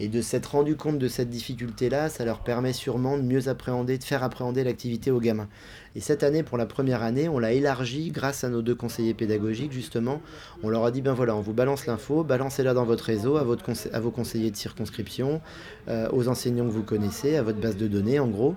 Et 0.00 0.08
de 0.08 0.20
s'être 0.20 0.46
rendu 0.46 0.74
compte 0.74 0.98
de 0.98 1.06
cette 1.06 1.28
difficulté-là, 1.28 2.08
ça 2.08 2.24
leur 2.24 2.40
permet 2.40 2.72
sûrement 2.72 3.16
de 3.16 3.22
mieux 3.22 3.48
appréhender, 3.48 3.98
de 3.98 4.04
faire 4.04 4.24
appréhender 4.24 4.64
l'activité 4.64 5.10
aux 5.10 5.20
gamins. 5.20 5.48
Et 5.94 6.00
cette 6.00 6.24
année, 6.24 6.42
pour 6.42 6.58
la 6.58 6.66
première 6.66 7.02
année, 7.02 7.28
on 7.28 7.38
l'a 7.38 7.52
élargi 7.52 8.10
grâce 8.10 8.42
à 8.42 8.48
nos 8.48 8.62
deux 8.62 8.74
conseillers 8.74 9.14
pédagogiques, 9.14 9.70
justement. 9.70 10.20
On 10.62 10.70
leur 10.70 10.84
a 10.84 10.90
dit, 10.90 11.02
ben 11.02 11.12
voilà, 11.12 11.36
on 11.36 11.40
vous 11.40 11.52
balance 11.52 11.86
l'info, 11.86 12.24
balancez-la 12.24 12.74
dans 12.74 12.84
votre 12.84 13.04
réseau, 13.04 13.36
à, 13.36 13.44
vos 13.44 14.10
conseillers 14.10 14.50
de 14.50 14.56
circonscription, 14.56 15.40
euh, 15.88 16.08
aux 16.10 16.26
enseignants 16.26 16.66
que 16.66 16.72
vous 16.72 16.82
connaissez, 16.82 17.36
à 17.36 17.42
votre 17.42 17.60
base 17.60 17.76
de 17.76 17.86
données, 17.86 18.18
en 18.18 18.28
gros. 18.28 18.56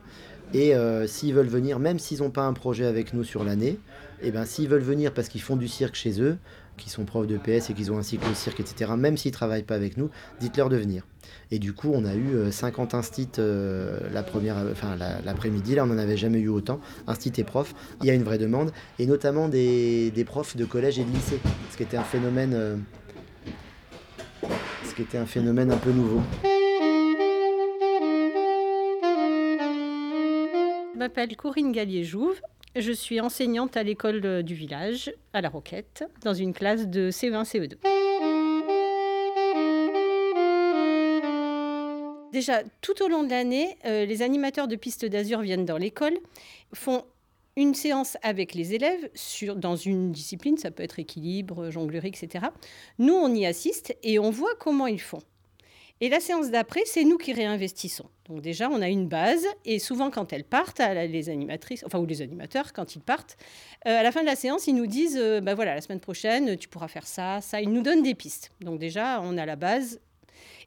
Et 0.53 0.75
euh, 0.75 1.07
s'ils 1.07 1.33
veulent 1.33 1.47
venir, 1.47 1.79
même 1.79 1.99
s'ils 1.99 2.19
n'ont 2.19 2.29
pas 2.29 2.43
un 2.43 2.53
projet 2.53 2.85
avec 2.85 3.13
nous 3.13 3.23
sur 3.23 3.43
l'année, 3.43 3.79
et 4.21 4.29
eh 4.29 4.31
ben 4.31 4.45
s'ils 4.45 4.69
veulent 4.69 4.81
venir 4.81 5.13
parce 5.13 5.27
qu'ils 5.27 5.41
font 5.41 5.57
du 5.57 5.67
cirque 5.67 5.95
chez 5.95 6.21
eux, 6.21 6.37
qui 6.77 6.89
sont 6.89 7.05
profs 7.05 7.27
de 7.27 7.37
PS 7.37 7.69
et 7.69 7.73
qu'ils 7.73 7.91
ont 7.91 7.97
un 7.97 8.03
cycle 8.03 8.29
au 8.29 8.33
cirque, 8.33 8.59
etc., 8.59 8.91
même 8.97 9.17
s'ils 9.17 9.31
ne 9.31 9.33
travaillent 9.33 9.63
pas 9.63 9.75
avec 9.75 9.97
nous, 9.97 10.09
dites-leur 10.39 10.69
de 10.69 10.77
venir. 10.77 11.05
Et 11.51 11.59
du 11.59 11.73
coup, 11.73 11.91
on 11.93 12.05
a 12.05 12.15
eu 12.15 12.51
50 12.51 12.93
euh, 12.93 12.97
instits 12.97 13.29
euh, 13.39 13.99
la 14.11 14.23
première, 14.23 14.57
enfin 14.71 14.95
l'après-midi. 14.95 15.75
Là, 15.75 15.83
on 15.83 15.87
n'en 15.87 15.97
avait 15.97 16.17
jamais 16.17 16.39
eu 16.39 16.49
autant. 16.49 16.79
Instit 17.07 17.33
et 17.37 17.43
profs. 17.43 17.73
Il 18.01 18.07
y 18.07 18.09
a 18.09 18.13
une 18.13 18.23
vraie 18.23 18.37
demande, 18.37 18.71
et 18.99 19.05
notamment 19.05 19.47
des, 19.47 20.25
profs 20.25 20.57
de 20.57 20.65
collège 20.65 20.99
et 20.99 21.03
de 21.03 21.11
lycée, 21.11 21.39
ce 21.71 21.77
qui 21.77 21.83
ce 21.83 21.87
qui 24.95 25.01
était 25.01 25.17
un 25.17 25.25
phénomène 25.25 25.71
un 25.71 25.77
peu 25.77 25.91
nouveau. 25.91 26.21
Je 30.95 30.99
m'appelle 30.99 31.35
Corinne 31.35 31.73
Gallier-Jouve. 31.73 32.39
Je 32.73 32.93
suis 32.93 33.19
enseignante 33.19 33.75
à 33.75 33.83
l'école 33.83 34.43
du 34.43 34.53
village, 34.53 35.13
à 35.33 35.41
La 35.41 35.49
Roquette, 35.49 36.05
dans 36.23 36.33
une 36.33 36.53
classe 36.53 36.87
de 36.87 37.11
CE1-CE2. 37.11 37.75
Déjà, 42.31 42.63
tout 42.79 43.03
au 43.03 43.09
long 43.09 43.23
de 43.23 43.29
l'année, 43.29 43.75
euh, 43.83 44.05
les 44.05 44.21
animateurs 44.21 44.69
de 44.69 44.77
pistes 44.77 45.03
d'azur 45.03 45.41
viennent 45.41 45.65
dans 45.65 45.75
l'école, 45.75 46.17
font 46.73 47.03
une 47.57 47.73
séance 47.73 48.15
avec 48.21 48.53
les 48.53 48.73
élèves 48.73 49.09
sur, 49.15 49.57
dans 49.57 49.75
une 49.75 50.13
discipline, 50.13 50.55
ça 50.55 50.71
peut 50.71 50.83
être 50.83 50.97
équilibre, 50.97 51.71
jonglerie, 51.71 52.07
etc. 52.07 52.45
Nous, 52.99 53.13
on 53.13 53.35
y 53.35 53.45
assiste 53.45 53.97
et 54.01 54.17
on 54.17 54.29
voit 54.29 54.55
comment 54.57 54.87
ils 54.87 55.01
font. 55.01 55.21
Et 56.01 56.09
la 56.09 56.19
séance 56.19 56.51
d'après, 56.51 56.81
c'est 56.85 57.03
nous 57.03 57.17
qui 57.17 57.31
réinvestissons. 57.31 58.09
Donc 58.27 58.41
déjà, 58.41 58.69
on 58.69 58.81
a 58.81 58.89
une 58.89 59.07
base, 59.07 59.45
et 59.63 59.79
souvent 59.79 60.11
quand 60.11 60.33
elles 60.33 60.43
partent, 60.43 60.79
les 60.79 61.29
animatrices, 61.29 61.83
enfin 61.85 61.99
ou 61.99 62.05
les 62.05 62.21
animateurs, 62.21 62.73
quand 62.73 62.95
ils 62.95 63.01
partent, 63.01 63.37
euh, 63.87 63.99
à 63.99 64.03
la 64.03 64.11
fin 64.11 64.21
de 64.21 64.25
la 64.25 64.35
séance, 64.35 64.67
ils 64.67 64.75
nous 64.75 64.87
disent, 64.87 65.17
ben 65.17 65.53
voilà, 65.53 65.75
la 65.75 65.81
semaine 65.81 66.01
prochaine, 66.01 66.57
tu 66.57 66.67
pourras 66.67 66.89
faire 66.89 67.07
ça, 67.07 67.39
ça. 67.41 67.61
Ils 67.61 67.71
nous 67.71 67.81
donnent 67.81 68.03
des 68.03 68.15
pistes. 68.15 68.51
Donc 68.61 68.79
déjà, 68.79 69.21
on 69.21 69.37
a 69.37 69.45
la 69.45 69.55
base 69.55 69.99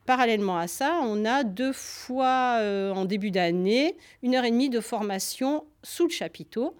Parallèlement 0.09 0.57
à 0.57 0.69
ça, 0.69 1.01
on 1.03 1.27
a 1.27 1.45
deux 1.45 1.75
fois 1.75 2.61
euh, 2.61 2.93
en 2.93 3.05
début 3.05 3.31
d'année 3.31 3.95
une 4.23 4.37
heure 4.37 4.47
et 4.47 4.51
demie 4.51 4.71
de 4.71 4.81
formation 4.81 5.67
sous 5.83 6.05
le 6.05 6.11
chapiteau 6.11 6.75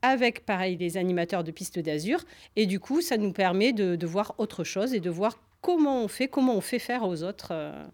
avec, 0.00 0.46
pareil, 0.46 0.78
les 0.78 0.96
animateurs 0.96 1.44
de 1.44 1.50
pistes 1.50 1.78
d'azur. 1.78 2.24
Et 2.56 2.64
du 2.64 2.80
coup, 2.80 3.02
ça 3.02 3.18
nous 3.18 3.34
permet 3.34 3.74
de, 3.74 4.06
voir 4.06 4.34
autre 4.38 4.64
chose 4.64 4.94
et 4.94 5.00
de 5.00 5.10
voir 5.10 5.38
comment 5.60 6.04
on 6.04 6.08
fait, 6.08 6.28
comment 6.28 6.56
on 6.56 6.60
fait 6.60 6.78
faire 6.78 7.04
aux 7.04 7.22
autres, 7.22 7.48
euh, 7.52 7.84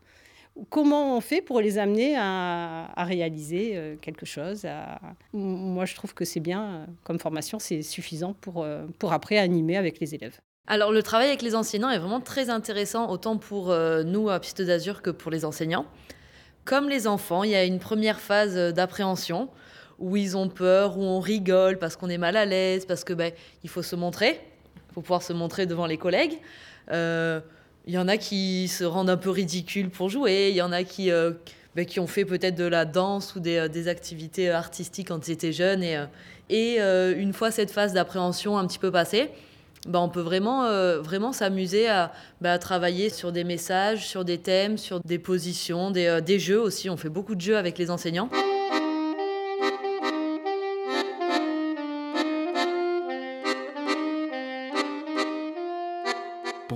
comment 0.70 1.16
on 1.16 1.20
fait 1.20 1.40
pour 1.40 1.60
les 1.60 1.78
amener 1.78 2.16
à, 2.16 2.92
réaliser 2.98 3.72
euh, 3.74 3.96
quelque 4.00 4.26
chose. 4.26 4.66
Moi, 5.32 5.84
je 5.84 5.94
trouve 5.94 6.14
que 6.14 6.24
c'est 6.24 6.40
bien 6.40 6.86
comme 7.04 7.18
formation, 7.18 7.58
c'est 7.58 7.82
suffisant 7.82 8.34
pour, 8.34 8.66
pour 8.98 9.12
après 9.12 9.38
animer 9.38 9.76
avec 9.76 10.00
les 10.00 10.14
élèves. 10.14 10.40
Alors 10.68 10.90
le 10.90 11.02
travail 11.02 11.28
avec 11.28 11.42
les 11.42 11.54
enseignants 11.54 11.90
est 11.90 11.98
vraiment 11.98 12.20
très 12.20 12.50
intéressant, 12.50 13.08
autant 13.08 13.36
pour 13.36 13.70
euh, 13.70 14.02
nous 14.02 14.28
à 14.30 14.40
Piste 14.40 14.62
d'Azur 14.62 15.00
que 15.00 15.10
pour 15.10 15.30
les 15.30 15.44
enseignants. 15.44 15.86
Comme 16.64 16.88
les 16.88 17.06
enfants, 17.06 17.44
il 17.44 17.50
y 17.50 17.54
a 17.54 17.64
une 17.64 17.78
première 17.78 18.18
phase 18.18 18.56
d'appréhension 18.74 19.48
où 20.00 20.16
ils 20.16 20.36
ont 20.36 20.48
peur, 20.48 20.98
où 20.98 21.02
on 21.02 21.20
rigole 21.20 21.78
parce 21.78 21.94
qu'on 21.94 22.08
est 22.08 22.18
mal 22.18 22.36
à 22.36 22.44
l'aise, 22.44 22.84
parce 22.84 23.04
que 23.04 23.12
ben, 23.12 23.32
il 23.62 23.70
faut 23.70 23.82
se 23.82 23.94
montrer, 23.94 24.40
il 24.90 24.94
faut 24.94 25.02
pouvoir 25.02 25.22
se 25.22 25.32
montrer 25.32 25.66
devant 25.66 25.86
les 25.86 25.98
collègues. 25.98 26.40
Euh, 26.90 27.40
il 27.86 27.94
y 27.94 27.98
en 27.98 28.08
a 28.08 28.16
qui 28.16 28.68
se 28.68 28.84
rendent 28.84 29.10
un 29.10 29.16
peu 29.16 29.30
ridicules 29.30 29.90
pour 29.90 30.08
jouer, 30.08 30.48
il 30.50 30.56
y 30.56 30.62
en 30.62 30.72
a 30.72 30.84
qui, 30.84 31.10
euh, 31.10 31.32
ben, 31.74 31.86
qui 31.86 32.00
ont 32.00 32.06
fait 32.06 32.24
peut-être 32.24 32.56
de 32.56 32.64
la 32.64 32.84
danse 32.84 33.34
ou 33.36 33.40
des, 33.40 33.68
des, 33.68 33.88
activités 33.88 34.50
artistiques 34.50 35.08
quand 35.08 35.28
ils 35.28 35.32
étaient 35.32 35.52
jeunes. 35.52 35.82
Et, 35.82 35.98
et 36.50 36.78
une 36.78 37.32
fois 37.32 37.50
cette 37.50 37.70
phase 37.70 37.92
d'appréhension 37.92 38.58
un 38.58 38.66
petit 38.66 38.78
peu 38.78 38.90
passée, 38.90 39.30
bah, 39.86 40.00
on 40.00 40.08
peut 40.08 40.20
vraiment, 40.20 40.64
euh, 40.64 41.00
vraiment 41.00 41.32
s'amuser 41.32 41.86
bah, 42.40 42.52
à, 42.52 42.58
travailler 42.58 43.08
sur 43.08 43.32
des 43.32 43.44
messages, 43.44 44.06
sur 44.06 44.24
des 44.24 44.38
thèmes, 44.38 44.78
sur 44.78 45.00
des 45.00 45.18
positions, 45.18 45.90
des, 45.90 46.06
euh, 46.06 46.20
des 46.20 46.38
jeux 46.38 46.60
aussi. 46.60 46.90
On 46.90 46.96
fait 46.96 47.08
beaucoup 47.08 47.34
de 47.34 47.40
jeux 47.40 47.56
avec 47.56 47.78
les 47.78 47.90
enseignants. 47.90 48.28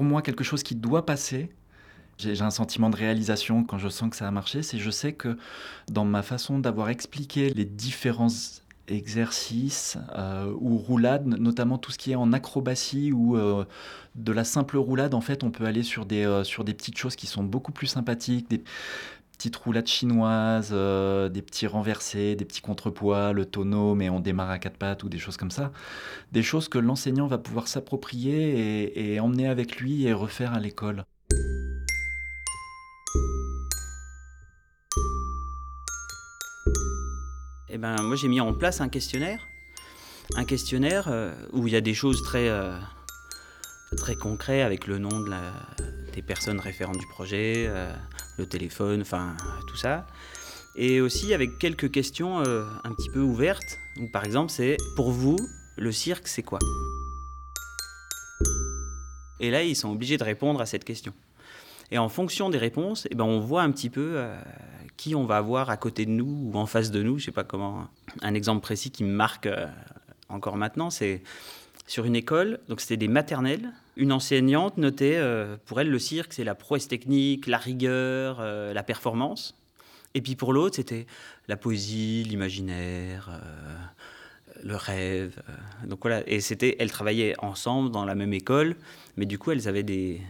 Pour 0.00 0.06
moi, 0.06 0.22
quelque 0.22 0.44
chose 0.44 0.62
qui 0.62 0.76
doit 0.76 1.04
passer, 1.04 1.50
j'ai 2.16 2.40
un 2.40 2.48
sentiment 2.48 2.88
de 2.88 2.96
réalisation 2.96 3.64
quand 3.64 3.76
je 3.76 3.90
sens 3.90 4.08
que 4.08 4.16
ça 4.16 4.26
a 4.26 4.30
marché, 4.30 4.62
c'est 4.62 4.78
je 4.78 4.90
sais 4.90 5.12
que 5.12 5.36
dans 5.90 6.06
ma 6.06 6.22
façon 6.22 6.58
d'avoir 6.58 6.88
expliqué 6.88 7.50
les 7.50 7.66
différents 7.66 8.32
exercices 8.88 9.98
ou 10.58 10.78
roulades, 10.78 11.26
notamment 11.26 11.76
tout 11.76 11.92
ce 11.92 11.98
qui 11.98 12.12
est 12.12 12.14
en 12.14 12.32
acrobatie 12.32 13.12
ou 13.12 13.36
de 14.14 14.32
la 14.32 14.44
simple 14.44 14.78
roulade. 14.78 15.12
En 15.12 15.20
fait, 15.20 15.44
on 15.44 15.50
peut 15.50 15.66
aller 15.66 15.82
sur 15.82 16.06
des, 16.06 16.40
sur 16.44 16.64
des 16.64 16.72
petites 16.72 16.96
choses 16.96 17.14
qui 17.14 17.26
sont 17.26 17.44
beaucoup 17.44 17.70
plus 17.70 17.88
sympathiques, 17.88 18.48
petites 19.40 19.56
roulades 19.56 19.86
chinoises, 19.86 20.70
des 20.70 21.40
petits 21.40 21.66
renversés, 21.66 22.36
des 22.36 22.44
petits 22.44 22.60
contrepoids, 22.60 23.32
le 23.32 23.46
tonneau, 23.46 23.94
mais 23.94 24.10
on 24.10 24.20
démarre 24.20 24.50
à 24.50 24.58
quatre 24.58 24.76
pattes 24.76 25.02
ou 25.02 25.08
des 25.08 25.18
choses 25.18 25.38
comme 25.38 25.50
ça. 25.50 25.72
Des 26.30 26.42
choses 26.42 26.68
que 26.68 26.76
l'enseignant 26.76 27.26
va 27.26 27.38
pouvoir 27.38 27.66
s'approprier 27.66 28.34
et, 28.34 29.14
et 29.14 29.20
emmener 29.20 29.48
avec 29.48 29.78
lui 29.78 30.04
et 30.04 30.12
refaire 30.12 30.52
à 30.52 30.60
l'école. 30.60 31.04
Eh 37.70 37.78
ben, 37.78 37.96
moi 38.02 38.16
j'ai 38.16 38.28
mis 38.28 38.42
en 38.42 38.52
place 38.52 38.82
un 38.82 38.90
questionnaire. 38.90 39.40
Un 40.36 40.44
questionnaire 40.44 41.06
euh, 41.08 41.32
où 41.54 41.66
il 41.66 41.72
y 41.72 41.76
a 41.76 41.80
des 41.80 41.94
choses 41.94 42.22
très, 42.22 42.50
euh, 42.50 42.76
très 43.96 44.14
concrètes 44.14 44.64
avec 44.64 44.86
le 44.86 44.98
nom 44.98 45.24
des 46.12 46.22
personnes 46.22 46.60
référentes 46.60 46.98
du 46.98 47.06
projet, 47.06 47.66
euh, 47.68 47.92
le 48.38 48.46
téléphone, 48.46 49.02
enfin 49.02 49.36
tout 49.66 49.76
ça. 49.76 50.06
Et 50.76 51.00
aussi 51.00 51.34
avec 51.34 51.58
quelques 51.58 51.90
questions 51.90 52.38
un 52.38 52.94
petit 52.94 53.10
peu 53.10 53.20
ouvertes. 53.20 53.78
par 54.12 54.24
exemple, 54.24 54.50
c'est 54.50 54.76
pour 54.94 55.10
vous, 55.10 55.36
le 55.76 55.92
cirque, 55.92 56.28
c'est 56.28 56.44
quoi? 56.44 56.60
Et 59.40 59.50
là, 59.50 59.64
ils 59.64 59.74
sont 59.74 59.90
obligés 59.90 60.16
de 60.16 60.24
répondre 60.24 60.60
à 60.60 60.66
cette 60.66 60.84
question. 60.84 61.12
Et 61.90 61.98
en 61.98 62.08
fonction 62.08 62.50
des 62.50 62.58
réponses, 62.58 63.08
eh 63.10 63.16
ben, 63.16 63.24
on 63.24 63.40
voit 63.40 63.62
un 63.62 63.72
petit 63.72 63.90
peu 63.90 64.22
qui 65.00 65.14
on 65.14 65.24
va 65.24 65.38
avoir 65.38 65.70
à 65.70 65.78
côté 65.78 66.04
de 66.04 66.10
nous 66.10 66.50
ou 66.52 66.58
en 66.58 66.66
face 66.66 66.90
de 66.90 67.02
nous. 67.02 67.18
Je 67.18 67.24
sais 67.24 67.32
pas 67.32 67.42
comment. 67.42 67.88
Un 68.20 68.34
exemple 68.34 68.60
précis 68.60 68.90
qui 68.90 69.02
me 69.02 69.10
marque 69.10 69.46
euh, 69.46 69.66
encore 70.28 70.58
maintenant, 70.58 70.90
c'est 70.90 71.22
sur 71.90 72.04
une 72.04 72.14
école. 72.14 72.60
Donc 72.68 72.80
c'était 72.80 72.96
des 72.96 73.08
maternelles. 73.08 73.72
Une 73.96 74.12
enseignante 74.12 74.78
notait 74.78 75.16
euh, 75.16 75.56
pour 75.66 75.80
elle 75.80 75.90
le 75.90 75.98
cirque, 75.98 76.32
c'est 76.32 76.44
la 76.44 76.54
prouesse 76.54 76.86
technique, 76.86 77.48
la 77.48 77.58
rigueur, 77.58 78.38
euh, 78.38 78.72
la 78.72 78.84
performance. 78.84 79.56
Et 80.14 80.20
puis 80.20 80.36
pour 80.36 80.52
l'autre, 80.52 80.76
c'était 80.76 81.06
la 81.48 81.56
poésie, 81.56 82.22
l'imaginaire, 82.22 83.40
le 84.62 84.76
rêve. 84.76 85.40
donc 85.84 86.00
voilà. 86.02 86.22
Et 86.28 86.40
c'était, 86.40 86.76
elles 86.78 86.92
travaillaient 86.92 87.34
ensemble 87.38 87.90
dans 87.90 88.04
la 88.04 88.14
même 88.14 88.32
école, 88.32 88.76
mais 89.16 89.26
du 89.26 89.38
coup, 89.38 89.50
elles 89.50 89.68
avaient 89.68 89.84
des, 89.84 90.20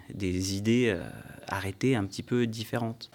idées 0.54 0.98
arrêtées 1.46 1.94
un 1.94 2.04
petit 2.04 2.22
peu 2.22 2.46
différentes. 2.46 3.10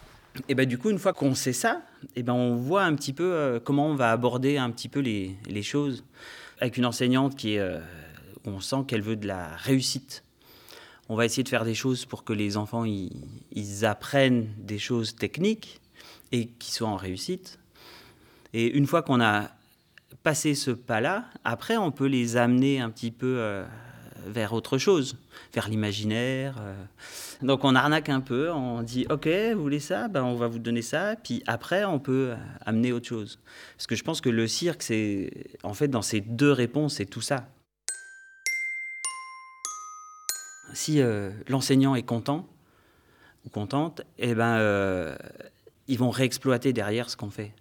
Et 0.49 0.55
ben 0.55 0.67
du 0.67 0.77
coup, 0.77 0.89
une 0.89 0.99
fois 0.99 1.13
qu'on 1.13 1.33
sait 1.33 1.53
ça, 1.53 1.81
et 2.15 2.23
ben 2.23 2.33
on 2.33 2.55
voit 2.55 2.83
un 2.83 2.95
petit 2.95 3.13
peu 3.13 3.31
euh, 3.31 3.59
comment 3.63 3.87
on 3.87 3.95
va 3.95 4.11
aborder 4.11 4.57
un 4.57 4.69
petit 4.71 4.89
peu 4.89 4.99
les, 4.99 5.35
les 5.47 5.63
choses. 5.63 6.03
Avec 6.59 6.77
une 6.77 6.85
enseignante 6.85 7.35
qui 7.35 7.55
est, 7.55 7.59
euh, 7.59 7.79
on 8.47 8.59
sent 8.59 8.83
qu'elle 8.87 9.01
veut 9.01 9.15
de 9.15 9.27
la 9.27 9.55
réussite. 9.55 10.23
On 11.07 11.15
va 11.15 11.25
essayer 11.25 11.43
de 11.43 11.49
faire 11.49 11.65
des 11.65 11.75
choses 11.75 12.05
pour 12.05 12.23
que 12.23 12.33
les 12.33 12.57
enfants 12.57 12.83
ils, 12.85 13.85
apprennent 13.85 14.49
des 14.57 14.79
choses 14.79 15.15
techniques 15.15 15.79
et 16.31 16.47
qu'ils 16.47 16.73
soient 16.73 16.87
en 16.87 16.95
réussite. 16.95 17.59
Et 18.53 18.67
une 18.75 18.87
fois 18.87 19.03
qu'on 19.03 19.21
a 19.21 19.51
passé 20.23 20.55
ce 20.55 20.71
pas-là, 20.71 21.25
après 21.43 21.77
on 21.77 21.91
peut 21.91 22.07
les 22.07 22.37
amener 22.37 22.79
un 22.79 22.89
petit 22.89 23.11
peu 23.11 23.35
euh, 23.37 23.63
vers 24.25 24.53
autre 24.53 24.79
chose, 24.79 25.17
vers 25.53 25.67
l'imaginaire. 25.69 26.55
Euh. 26.59 26.73
Donc 27.43 27.63
on 27.63 27.75
arnaque 27.75 28.09
un 28.09 28.21
peu, 28.21 28.51
on 28.51 28.81
dit 28.81 29.05
ok, 29.11 29.27
vous 29.53 29.61
voulez 29.61 29.79
ça, 29.79 30.07
ben 30.07 30.23
on 30.23 30.35
va 30.35 30.47
vous 30.47 30.59
donner 30.59 30.81
ça, 30.81 31.15
puis 31.21 31.43
après 31.45 31.85
on 31.85 31.99
peut 31.99 32.31
euh, 32.31 32.35
amener 32.65 32.91
autre 32.91 33.07
chose. 33.07 33.39
Parce 33.77 33.85
que 33.85 33.95
je 33.95 34.03
pense 34.03 34.21
que 34.21 34.29
le 34.29 34.47
cirque, 34.47 34.81
c'est 34.81 35.29
en 35.61 35.75
fait 35.75 35.87
dans 35.87 36.01
ces 36.01 36.21
deux 36.21 36.51
réponses, 36.51 36.95
c'est 36.95 37.05
tout 37.05 37.21
ça. 37.21 37.47
Si 40.75 41.01
euh, 41.01 41.31
l'enseignant 41.47 41.95
est 41.95 42.03
content 42.03 42.47
ou 43.45 43.49
contente, 43.49 44.01
eh 44.17 44.35
ben 44.35 45.15
ils 45.87 45.97
vont 45.97 46.09
réexploiter 46.09 46.73
derrière 46.73 47.09
ce 47.09 47.17
qu'on 47.17 47.29
fait. 47.29 47.53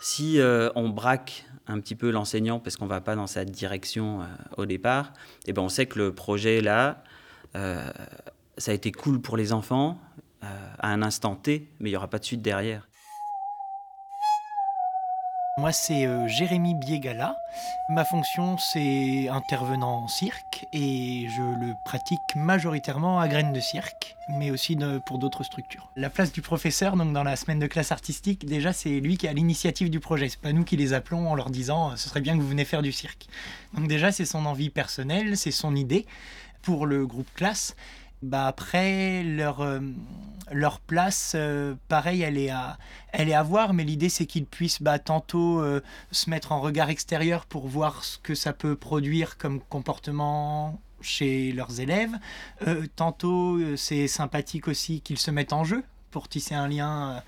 Si 0.00 0.40
on 0.74 0.88
braque 0.88 1.44
un 1.66 1.80
petit 1.80 1.94
peu 1.94 2.10
l'enseignant 2.10 2.58
parce 2.58 2.76
qu'on 2.76 2.84
ne 2.84 2.90
va 2.90 3.00
pas 3.00 3.16
dans 3.16 3.26
sa 3.26 3.44
direction 3.44 4.22
euh, 4.22 4.26
au 4.56 4.66
départ, 4.66 5.12
eh 5.46 5.52
ben 5.52 5.62
on 5.62 5.68
sait 5.68 5.86
que 5.86 5.98
le 5.98 6.14
projet 6.14 6.60
là, 6.60 7.02
euh, 7.56 7.90
ça 8.58 8.70
a 8.72 8.74
été 8.74 8.92
cool 8.92 9.20
pour 9.20 9.36
les 9.36 9.52
enfants 9.52 9.98
euh, 10.44 10.46
à 10.78 10.88
un 10.88 11.02
instant 11.02 11.36
T, 11.36 11.68
mais 11.80 11.90
il 11.90 11.92
n'y 11.92 11.96
aura 11.96 12.08
pas 12.08 12.18
de 12.18 12.24
suite 12.24 12.42
derrière. 12.42 12.88
Moi, 15.58 15.70
c'est 15.70 16.06
euh, 16.06 16.26
Jérémy 16.28 16.74
Biegala. 16.74 17.36
Ma 17.90 18.06
fonction, 18.06 18.56
c'est 18.56 19.28
intervenant 19.28 20.04
en 20.04 20.08
cirque 20.08 20.66
et 20.72 21.26
je 21.28 21.42
le 21.42 21.74
pratique 21.84 22.22
majoritairement 22.34 23.20
à 23.20 23.28
Graines 23.28 23.52
de 23.52 23.60
Cirque, 23.60 24.16
mais 24.30 24.50
aussi 24.50 24.78
pour 25.04 25.18
d'autres 25.18 25.44
structures. 25.44 25.90
La 25.94 26.08
place 26.08 26.32
du 26.32 26.40
professeur, 26.40 26.96
donc 26.96 27.12
dans 27.12 27.22
la 27.22 27.36
semaine 27.36 27.58
de 27.58 27.66
classe 27.66 27.92
artistique, 27.92 28.46
déjà, 28.46 28.72
c'est 28.72 28.98
lui 28.98 29.18
qui 29.18 29.28
a 29.28 29.34
l'initiative 29.34 29.90
du 29.90 30.00
projet. 30.00 30.30
C'est 30.30 30.40
pas 30.40 30.54
nous 30.54 30.64
qui 30.64 30.78
les 30.78 30.94
appelons 30.94 31.30
en 31.30 31.34
leur 31.34 31.50
disant 31.50 31.94
ce 31.98 32.08
serait 32.08 32.22
bien 32.22 32.34
que 32.34 32.40
vous 32.40 32.48
venez 32.48 32.64
faire 32.64 32.80
du 32.80 32.92
cirque. 32.92 33.26
Donc, 33.74 33.88
déjà, 33.88 34.10
c'est 34.10 34.24
son 34.24 34.46
envie 34.46 34.70
personnelle, 34.70 35.36
c'est 35.36 35.50
son 35.50 35.76
idée 35.76 36.06
pour 36.62 36.86
le 36.86 37.06
groupe 37.06 37.28
classe 37.34 37.76
bah 38.22 38.46
après 38.46 39.22
leur 39.22 39.60
euh, 39.60 39.80
leur 40.50 40.80
place 40.80 41.32
euh, 41.34 41.74
pareil 41.88 42.22
elle 42.22 42.38
est 42.38 42.50
à 42.50 42.78
elle 43.12 43.28
est 43.28 43.34
à 43.34 43.42
voir 43.42 43.74
mais 43.74 43.84
l'idée 43.84 44.08
c'est 44.08 44.26
qu'ils 44.26 44.46
puissent 44.46 44.82
bah, 44.82 44.98
tantôt 44.98 45.60
euh, 45.60 45.82
se 46.10 46.30
mettre 46.30 46.52
en 46.52 46.60
regard 46.60 46.90
extérieur 46.90 47.46
pour 47.46 47.66
voir 47.66 48.04
ce 48.04 48.18
que 48.18 48.34
ça 48.34 48.52
peut 48.52 48.76
produire 48.76 49.38
comme 49.38 49.60
comportement 49.60 50.80
chez 51.00 51.50
leurs 51.50 51.80
élèves. 51.80 52.12
Tantôt 52.94 53.58
c'est 53.76 54.06
sympathique 54.06 54.68
aussi 54.68 55.00
qu'ils 55.00 55.18
se 55.18 55.32
mettent 55.32 55.52
en 55.52 55.64
jeu 55.64 55.82
pour 56.12 56.28
tisser 56.28 56.54
un 56.54 56.68
lien 56.68 57.20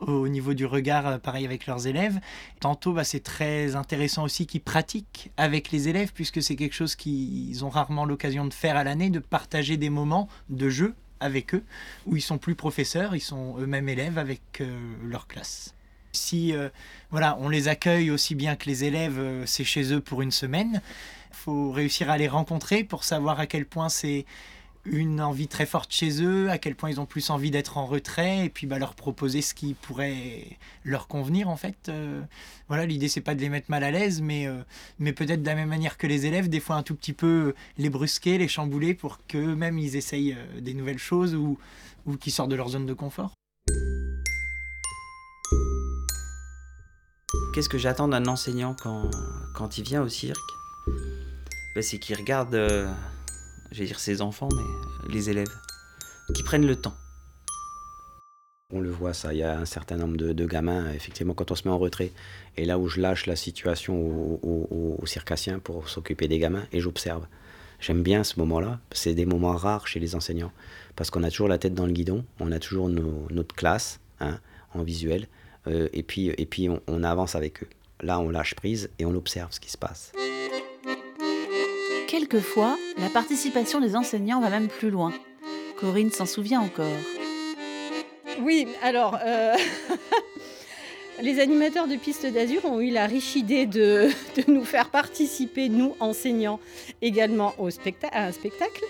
au 0.00 0.28
niveau 0.28 0.54
du 0.54 0.66
regard, 0.66 1.06
euh, 1.06 1.18
pareil 1.18 1.44
avec 1.44 1.66
leurs 1.66 1.86
élèves. 1.86 2.18
Tantôt, 2.60 2.92
bah, 2.92 3.04
c'est 3.04 3.22
très 3.22 3.76
intéressant 3.76 4.24
aussi 4.24 4.46
qu'ils 4.46 4.60
pratiquent 4.60 5.30
avec 5.36 5.70
les 5.70 5.88
élèves, 5.88 6.12
puisque 6.12 6.42
c'est 6.42 6.56
quelque 6.56 6.74
chose 6.74 6.96
qu'ils 6.96 7.64
ont 7.64 7.68
rarement 7.68 8.04
l'occasion 8.04 8.44
de 8.44 8.54
faire 8.54 8.76
à 8.76 8.84
l'année, 8.84 9.10
de 9.10 9.18
partager 9.18 9.76
des 9.76 9.90
moments 9.90 10.28
de 10.48 10.68
jeu 10.68 10.94
avec 11.20 11.54
eux, 11.54 11.64
où 12.06 12.16
ils 12.16 12.22
sont 12.22 12.38
plus 12.38 12.54
professeurs, 12.54 13.16
ils 13.16 13.20
sont 13.20 13.56
eux-mêmes 13.58 13.88
élèves 13.88 14.18
avec 14.18 14.40
euh, 14.60 14.78
leur 15.02 15.26
classe. 15.26 15.74
Si 16.12 16.54
euh, 16.54 16.68
voilà, 17.10 17.36
on 17.40 17.48
les 17.48 17.68
accueille 17.68 18.10
aussi 18.10 18.34
bien 18.34 18.56
que 18.56 18.66
les 18.66 18.84
élèves, 18.84 19.20
c'est 19.46 19.64
chez 19.64 19.92
eux 19.92 20.00
pour 20.00 20.22
une 20.22 20.30
semaine. 20.30 20.80
Il 21.30 21.36
faut 21.36 21.70
réussir 21.70 22.10
à 22.10 22.16
les 22.16 22.28
rencontrer 22.28 22.84
pour 22.84 23.04
savoir 23.04 23.38
à 23.38 23.46
quel 23.46 23.66
point 23.66 23.88
c'est 23.88 24.24
une 24.86 25.20
envie 25.20 25.48
très 25.48 25.66
forte 25.66 25.92
chez 25.92 26.22
eux, 26.22 26.50
à 26.50 26.58
quel 26.58 26.74
point 26.74 26.90
ils 26.90 27.00
ont 27.00 27.06
plus 27.06 27.30
envie 27.30 27.50
d'être 27.50 27.76
en 27.78 27.86
retrait, 27.86 28.46
et 28.46 28.48
puis 28.48 28.66
bah, 28.66 28.78
leur 28.78 28.94
proposer 28.94 29.42
ce 29.42 29.54
qui 29.54 29.74
pourrait 29.74 30.58
leur 30.84 31.08
convenir 31.08 31.48
en 31.48 31.56
fait. 31.56 31.88
Euh, 31.88 32.22
voilà, 32.68 32.86
l'idée 32.86 33.08
c'est 33.08 33.20
pas 33.20 33.34
de 33.34 33.40
les 33.40 33.48
mettre 33.48 33.70
mal 33.70 33.84
à 33.84 33.90
l'aise, 33.90 34.20
mais, 34.20 34.46
euh, 34.46 34.62
mais 34.98 35.12
peut-être 35.12 35.42
de 35.42 35.46
la 35.46 35.54
même 35.54 35.68
manière 35.68 35.98
que 35.98 36.06
les 36.06 36.26
élèves, 36.26 36.48
des 36.48 36.60
fois 36.60 36.76
un 36.76 36.82
tout 36.82 36.94
petit 36.94 37.12
peu 37.12 37.54
les 37.78 37.90
brusquer, 37.90 38.38
les 38.38 38.48
chambouler 38.48 38.94
pour 38.94 39.18
qu'eux-mêmes 39.26 39.78
ils 39.78 39.96
essayent 39.96 40.34
euh, 40.34 40.60
des 40.60 40.74
nouvelles 40.74 40.98
choses 40.98 41.34
ou, 41.34 41.58
ou 42.06 42.16
qu'ils 42.16 42.32
sortent 42.32 42.50
de 42.50 42.56
leur 42.56 42.68
zone 42.68 42.86
de 42.86 42.94
confort. 42.94 43.32
Qu'est-ce 47.54 47.68
que 47.68 47.78
j'attends 47.78 48.08
d'un 48.08 48.26
enseignant 48.26 48.76
quand, 48.80 49.10
quand 49.54 49.78
il 49.78 49.84
vient 49.84 50.02
au 50.02 50.08
cirque? 50.08 50.38
Ben, 51.74 51.82
C'est 51.82 51.98
qu'il 51.98 52.16
regarde 52.16 52.54
je 53.72 53.80
vais 53.80 53.86
dire 53.86 53.98
ses 53.98 54.22
enfants, 54.22 54.48
mais 54.56 55.12
les 55.12 55.30
élèves, 55.30 55.52
qui 56.34 56.42
prennent 56.42 56.66
le 56.66 56.76
temps. 56.76 56.94
On 58.72 58.80
le 58.80 58.90
voit 58.90 59.14
ça, 59.14 59.32
il 59.32 59.38
y 59.38 59.42
a 59.44 59.56
un 59.56 59.64
certain 59.64 59.96
nombre 59.96 60.16
de, 60.16 60.46
gamins, 60.46 60.90
effectivement, 60.92 61.34
quand 61.34 61.52
on 61.52 61.54
se 61.54 61.68
met 61.68 61.72
en 61.72 61.78
retrait, 61.78 62.10
et 62.56 62.64
là 62.64 62.78
où 62.78 62.88
je 62.88 63.00
lâche 63.00 63.26
la 63.26 63.36
situation 63.36 63.94
aux, 64.42 65.06
circassiens 65.06 65.60
pour 65.60 65.88
s'occuper 65.88 66.26
des 66.26 66.38
gamins, 66.38 66.64
et 66.72 66.80
j'observe. 66.80 67.26
J'aime 67.78 68.02
bien 68.02 68.24
ce 68.24 68.40
moment-là, 68.40 68.80
c'est 68.90 69.14
des 69.14 69.26
moments 69.26 69.54
rares 69.54 69.86
chez 69.86 70.00
les 70.00 70.16
enseignants, 70.16 70.52
parce 70.96 71.10
qu'on 71.10 71.22
a 71.22 71.30
toujours 71.30 71.48
la 71.48 71.58
tête 71.58 71.74
dans 71.74 71.86
le 71.86 71.92
guidon, 71.92 72.24
on 72.40 72.50
a 72.50 72.58
toujours 72.58 72.88
notre 72.88 73.54
classe 73.54 74.00
hein, 74.18 74.40
en 74.74 74.82
visuel, 74.82 75.28
euh, 75.68 75.88
et 75.92 76.02
puis, 76.02 76.28
et 76.36 76.46
puis 76.46 76.68
on 76.88 77.02
avance 77.04 77.36
avec 77.36 77.62
eux. 77.62 77.68
Là, 78.00 78.18
on 78.18 78.28
lâche 78.28 78.54
prise 78.54 78.90
et 78.98 79.06
on 79.06 79.14
observe 79.14 79.52
ce 79.52 79.60
qui 79.60 79.70
se 79.70 79.78
passe. 79.78 80.12
Quelquefois, 82.18 82.78
la 82.96 83.10
participation 83.10 83.78
des 83.78 83.94
enseignants 83.94 84.40
va 84.40 84.48
même 84.48 84.68
plus 84.68 84.88
loin. 84.88 85.12
Corinne 85.78 86.10
s'en 86.10 86.24
souvient 86.24 86.62
encore. 86.62 86.86
Oui, 88.40 88.66
alors, 88.82 89.18
euh, 89.22 89.54
les 91.22 91.40
animateurs 91.40 91.86
de 91.86 91.96
Piste 91.96 92.24
d'Azur 92.24 92.64
ont 92.64 92.80
eu 92.80 92.88
la 92.88 93.06
riche 93.06 93.36
idée 93.36 93.66
de, 93.66 94.08
nous 94.48 94.64
faire 94.64 94.88
participer, 94.88 95.68
nous 95.68 95.94
enseignants, 96.00 96.58
également 97.02 97.52
au 97.58 97.68
à 98.10 98.24
un 98.24 98.32
spectacle. 98.32 98.82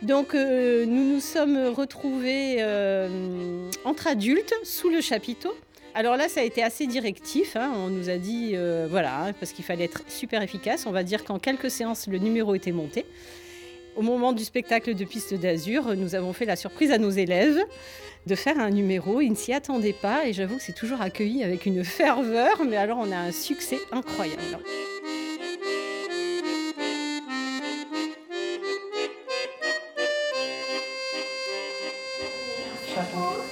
Donc, 0.00 0.34
euh, 0.34 0.86
nous 0.86 1.04
nous 1.04 1.20
sommes 1.20 1.58
retrouvés 1.76 2.56
euh, 2.60 3.68
entre 3.84 4.06
adultes 4.06 4.54
sous 4.64 4.88
le 4.88 5.02
chapiteau 5.02 5.54
Alors 5.94 6.16
là, 6.16 6.28
ça 6.28 6.40
a 6.40 6.44
été 6.44 6.62
assez 6.62 6.86
directif. 6.86 7.56
hein. 7.56 7.72
On 7.76 7.88
nous 7.88 8.10
a 8.10 8.16
dit, 8.16 8.52
euh, 8.54 8.86
voilà, 8.88 9.24
hein, 9.24 9.32
parce 9.32 9.52
qu'il 9.52 9.64
fallait 9.64 9.84
être 9.84 10.02
super 10.08 10.40
efficace. 10.42 10.86
On 10.86 10.92
va 10.92 11.02
dire 11.02 11.24
qu'en 11.24 11.38
quelques 11.38 11.70
séances, 11.70 12.06
le 12.06 12.18
numéro 12.18 12.54
était 12.54 12.72
monté. 12.72 13.04
Au 13.96 14.02
moment 14.02 14.32
du 14.32 14.44
spectacle 14.44 14.94
de 14.94 15.04
Piste 15.04 15.34
d'Azur, 15.34 15.96
nous 15.96 16.14
avons 16.14 16.32
fait 16.32 16.44
la 16.44 16.54
surprise 16.56 16.92
à 16.92 16.98
nos 16.98 17.10
élèves 17.10 17.58
de 18.26 18.34
faire 18.36 18.58
un 18.60 18.70
numéro. 18.70 19.20
Ils 19.20 19.30
ne 19.30 19.34
s'y 19.34 19.52
attendaient 19.52 19.92
pas 19.92 20.26
et 20.26 20.32
j'avoue 20.32 20.58
que 20.58 20.62
c'est 20.62 20.74
toujours 20.74 21.00
accueilli 21.00 21.42
avec 21.42 21.66
une 21.66 21.82
ferveur. 21.84 22.62
Mais 22.64 22.76
alors, 22.76 22.98
on 22.98 23.10
a 23.10 23.16
un 23.16 23.32
succès 23.32 23.78
incroyable. 23.90 24.58
Chapeau. 32.94 33.42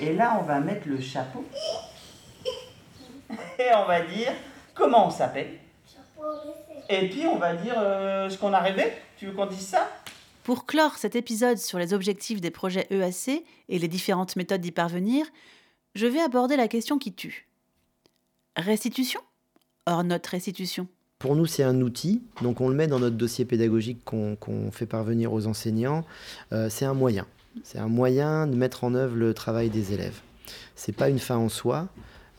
Et 0.00 0.12
là, 0.12 0.38
on 0.40 0.44
va 0.44 0.60
mettre 0.60 0.86
le 0.88 1.00
chapeau. 1.00 1.44
Et 3.58 3.74
on 3.74 3.86
va 3.86 4.00
dire 4.02 4.32
comment 4.74 5.06
on 5.06 5.10
s'appelle. 5.10 5.58
Et 6.88 7.08
puis, 7.08 7.26
on 7.26 7.36
va 7.36 7.54
dire 7.54 7.74
euh, 7.76 8.30
ce 8.30 8.38
qu'on 8.38 8.52
a 8.52 8.60
rêvé. 8.60 8.92
Tu 9.16 9.26
veux 9.26 9.32
qu'on 9.32 9.46
dise 9.46 9.66
ça? 9.66 9.88
Pour 10.44 10.64
clore 10.64 10.96
cet 10.96 11.14
épisode 11.16 11.58
sur 11.58 11.78
les 11.78 11.92
objectifs 11.92 12.40
des 12.40 12.50
projets 12.50 12.86
EAC 12.90 13.44
et 13.68 13.78
les 13.78 13.88
différentes 13.88 14.36
méthodes 14.36 14.62
d'y 14.62 14.72
parvenir, 14.72 15.26
je 15.94 16.06
vais 16.06 16.20
aborder 16.20 16.56
la 16.56 16.68
question 16.68 16.98
qui 16.98 17.12
tue. 17.12 17.46
Restitution? 18.56 19.20
Or 19.86 20.04
notre 20.04 20.30
restitution 20.30 20.86
Pour 21.18 21.36
nous, 21.36 21.46
c'est 21.46 21.62
un 21.62 21.80
outil, 21.80 22.22
donc 22.42 22.60
on 22.60 22.68
le 22.68 22.74
met 22.74 22.86
dans 22.86 22.98
notre 22.98 23.16
dossier 23.16 23.44
pédagogique 23.44 24.04
qu'on 24.04 24.36
qu'on 24.36 24.70
fait 24.70 24.86
parvenir 24.86 25.32
aux 25.32 25.46
enseignants. 25.46 26.04
Euh, 26.52 26.68
c'est 26.70 26.84
un 26.84 26.94
moyen. 26.94 27.26
C'est 27.62 27.78
un 27.78 27.88
moyen 27.88 28.46
de 28.46 28.54
mettre 28.54 28.84
en 28.84 28.94
œuvre 28.94 29.16
le 29.16 29.34
travail 29.34 29.68
des 29.68 29.92
élèves. 29.92 30.20
C'est 30.74 30.92
pas 30.92 31.08
une 31.08 31.18
fin 31.18 31.36
en 31.36 31.48
soi. 31.48 31.88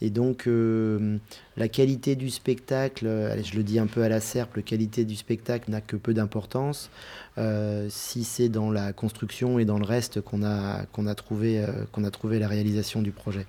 Et 0.02 0.10
donc, 0.10 0.48
euh, 0.48 1.18
la 1.58 1.68
qualité 1.68 2.16
du 2.16 2.30
spectacle, 2.30 3.06
euh, 3.06 3.42
je 3.44 3.56
le 3.56 3.64
dis 3.64 3.80
un 3.80 3.88
peu 3.88 4.02
à 4.02 4.10
la 4.10 4.22
serpe, 4.22 4.56
la 4.56 4.62
qualité 4.62 5.04
du 5.04 5.16
spectacle 5.16 5.70
n'a 5.70 5.82
que 5.82 5.96
peu 5.96 6.14
d'importance. 6.14 6.90
Euh, 7.38 7.88
si 7.90 8.24
c'est 8.24 8.50
dans 8.50 8.72
la 8.72 8.94
construction 8.94 9.60
et 9.60 9.66
dans 9.66 9.78
le 9.78 9.86
reste 9.86 10.22
qu'on 10.22 10.44
a, 10.44 10.86
a, 10.86 11.16
trouvé, 11.16 11.64
a 11.64 12.12
trouvé 12.12 12.40
la 12.40 12.48
réalisation 12.48 13.02
du 13.02 13.12
projet. 13.12 13.46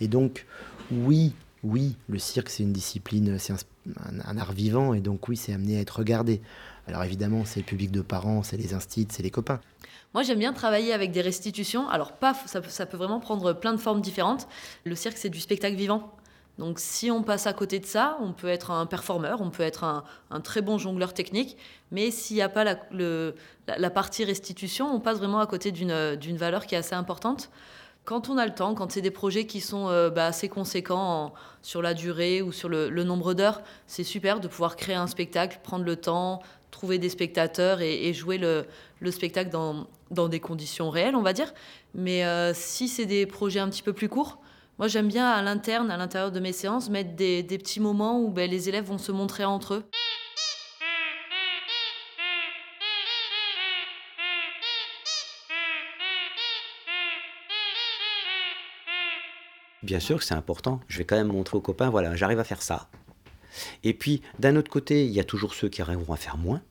Et 0.00 0.08
donc, 0.08 0.46
oui, 0.90 1.32
oui, 1.62 1.96
le 2.08 2.18
cirque, 2.18 2.50
c'est 2.50 2.62
une 2.62 2.72
discipline, 2.72 3.38
c'est 3.38 3.54
un 3.96 4.38
art 4.38 4.52
vivant, 4.52 4.92
et 4.92 5.00
donc 5.00 5.28
oui, 5.28 5.36
c'est 5.36 5.52
amené 5.52 5.78
à 5.78 5.80
être 5.80 5.98
regardé. 5.98 6.42
Alors 6.86 7.02
évidemment, 7.04 7.44
c'est 7.44 7.60
le 7.60 7.66
public 7.66 7.90
de 7.90 8.02
parents, 8.02 8.42
c'est 8.42 8.56
les 8.56 8.74
instits, 8.74 9.08
c'est 9.10 9.22
les 9.22 9.30
copains. 9.30 9.60
Moi, 10.12 10.22
j'aime 10.22 10.38
bien 10.38 10.52
travailler 10.52 10.92
avec 10.92 11.10
des 11.10 11.22
restitutions. 11.22 11.88
Alors, 11.88 12.12
paf, 12.12 12.46
ça, 12.46 12.60
peut- 12.86 12.96
vraiment 12.96 13.18
prendre 13.18 13.52
plein 13.52 13.72
de 13.72 13.78
formes 13.80 14.00
différentes. 14.00 14.46
Le 14.84 14.94
cirque, 14.94 15.16
c'est 15.16 15.28
du 15.30 15.40
spectacle 15.40 15.74
vivant. 15.76 16.12
Donc, 16.58 16.78
si 16.78 17.10
on 17.10 17.24
passe 17.24 17.48
à 17.48 17.52
côté 17.52 17.80
de 17.80 17.84
ça, 17.86 18.16
on 18.20 18.32
peut 18.32 18.46
être 18.46 18.70
un 18.70 18.86
performeur, 18.86 19.40
on 19.40 19.50
peut 19.50 19.64
être 19.64 19.82
un, 19.82 20.40
très 20.40 20.62
bon 20.62 20.78
jongleur 20.78 21.12
technique. 21.14 21.56
Mais 21.90 22.12
s'il 22.12 22.36
n'y 22.36 22.42
a 22.42 22.48
pas 22.48 22.62
la, 22.62 23.90
partie 23.90 24.24
restitution, 24.24 24.94
on 24.94 25.00
passe 25.00 25.18
vraiment 25.18 25.40
à 25.40 25.46
côté 25.46 25.72
d'une 25.72 26.36
valeur 26.36 26.66
qui 26.66 26.76
est 26.76 26.78
assez 26.78 26.94
importante. 26.94 27.50
Quand 28.04 28.28
on 28.28 28.36
a 28.38 28.46
le 28.46 28.54
temps, 28.54 28.74
quand 28.74 28.92
c'est 28.92 29.00
des 29.00 29.10
projets 29.10 29.46
qui 29.46 29.60
sont 29.60 29.88
euh, 29.88 30.10
bah, 30.10 30.26
assez 30.26 30.48
conséquents 30.48 31.24
en- 31.24 31.32
sur 31.62 31.80
la 31.80 31.94
durée 31.94 32.42
ou 32.42 32.52
sur 32.52 32.68
le 32.68 33.02
nombre 33.02 33.32
d'heures, 33.32 33.62
c'est 33.86 34.04
super 34.04 34.38
de 34.40 34.46
pouvoir 34.46 34.76
créer 34.76 34.94
un 34.94 35.06
spectacle, 35.06 35.58
prendre 35.62 35.84
le 35.86 35.96
temps, 35.96 36.42
trouver 36.74 36.98
des 36.98 37.08
spectateurs 37.08 37.80
et, 37.80 38.12
jouer 38.12 38.36
le, 38.36 38.66
le 39.00 39.10
spectacle 39.10 39.50
dans, 39.50 40.28
des 40.28 40.40
conditions 40.40 40.90
réelles, 40.90 41.14
on 41.14 41.22
va 41.22 41.32
dire. 41.32 41.54
Mais 41.94 42.24
euh, 42.24 42.52
si 42.52 42.88
c'est 42.88 43.06
des 43.06 43.26
projets 43.26 43.60
un 43.60 43.70
petit 43.70 43.82
peu 43.82 43.92
plus 43.92 44.08
courts, 44.08 44.40
moi 44.78 44.88
j'aime 44.88 45.08
bien 45.08 45.28
à 45.30 45.40
l'interne, 45.40 45.90
à 45.90 45.96
l'intérieur 45.96 46.32
de 46.32 46.40
mes 46.40 46.52
séances, 46.52 46.90
mettre 46.90 47.14
des, 47.14 47.42
des 47.42 47.58
petits 47.58 47.80
moments 47.80 48.20
où 48.20 48.30
ben, 48.30 48.50
les 48.50 48.68
élèves 48.68 48.84
vont 48.84 48.98
se 48.98 49.12
montrer 49.12 49.44
entre 49.44 49.74
eux. 49.74 49.84
Bien 59.84 60.00
sûr 60.00 60.18
que 60.18 60.24
c'est 60.24 60.34
important. 60.34 60.80
Je 60.88 60.98
vais 60.98 61.04
quand 61.04 61.16
même 61.16 61.28
montrer 61.28 61.56
aux 61.56 61.60
copains, 61.60 61.90
voilà, 61.90 62.16
j'arrive 62.16 62.40
à 62.40 62.44
faire 62.44 62.62
ça. 62.62 62.88
Et 63.82 63.94
puis, 63.94 64.22
d'un 64.38 64.56
autre 64.56 64.70
côté, 64.70 65.04
il 65.04 65.12
y 65.12 65.20
a 65.20 65.24
toujours 65.24 65.54
ceux 65.54 65.68
qui 65.68 65.82
arriveront 65.82 66.12
à 66.12 66.16
faire 66.16 66.36
moins, 66.36 66.62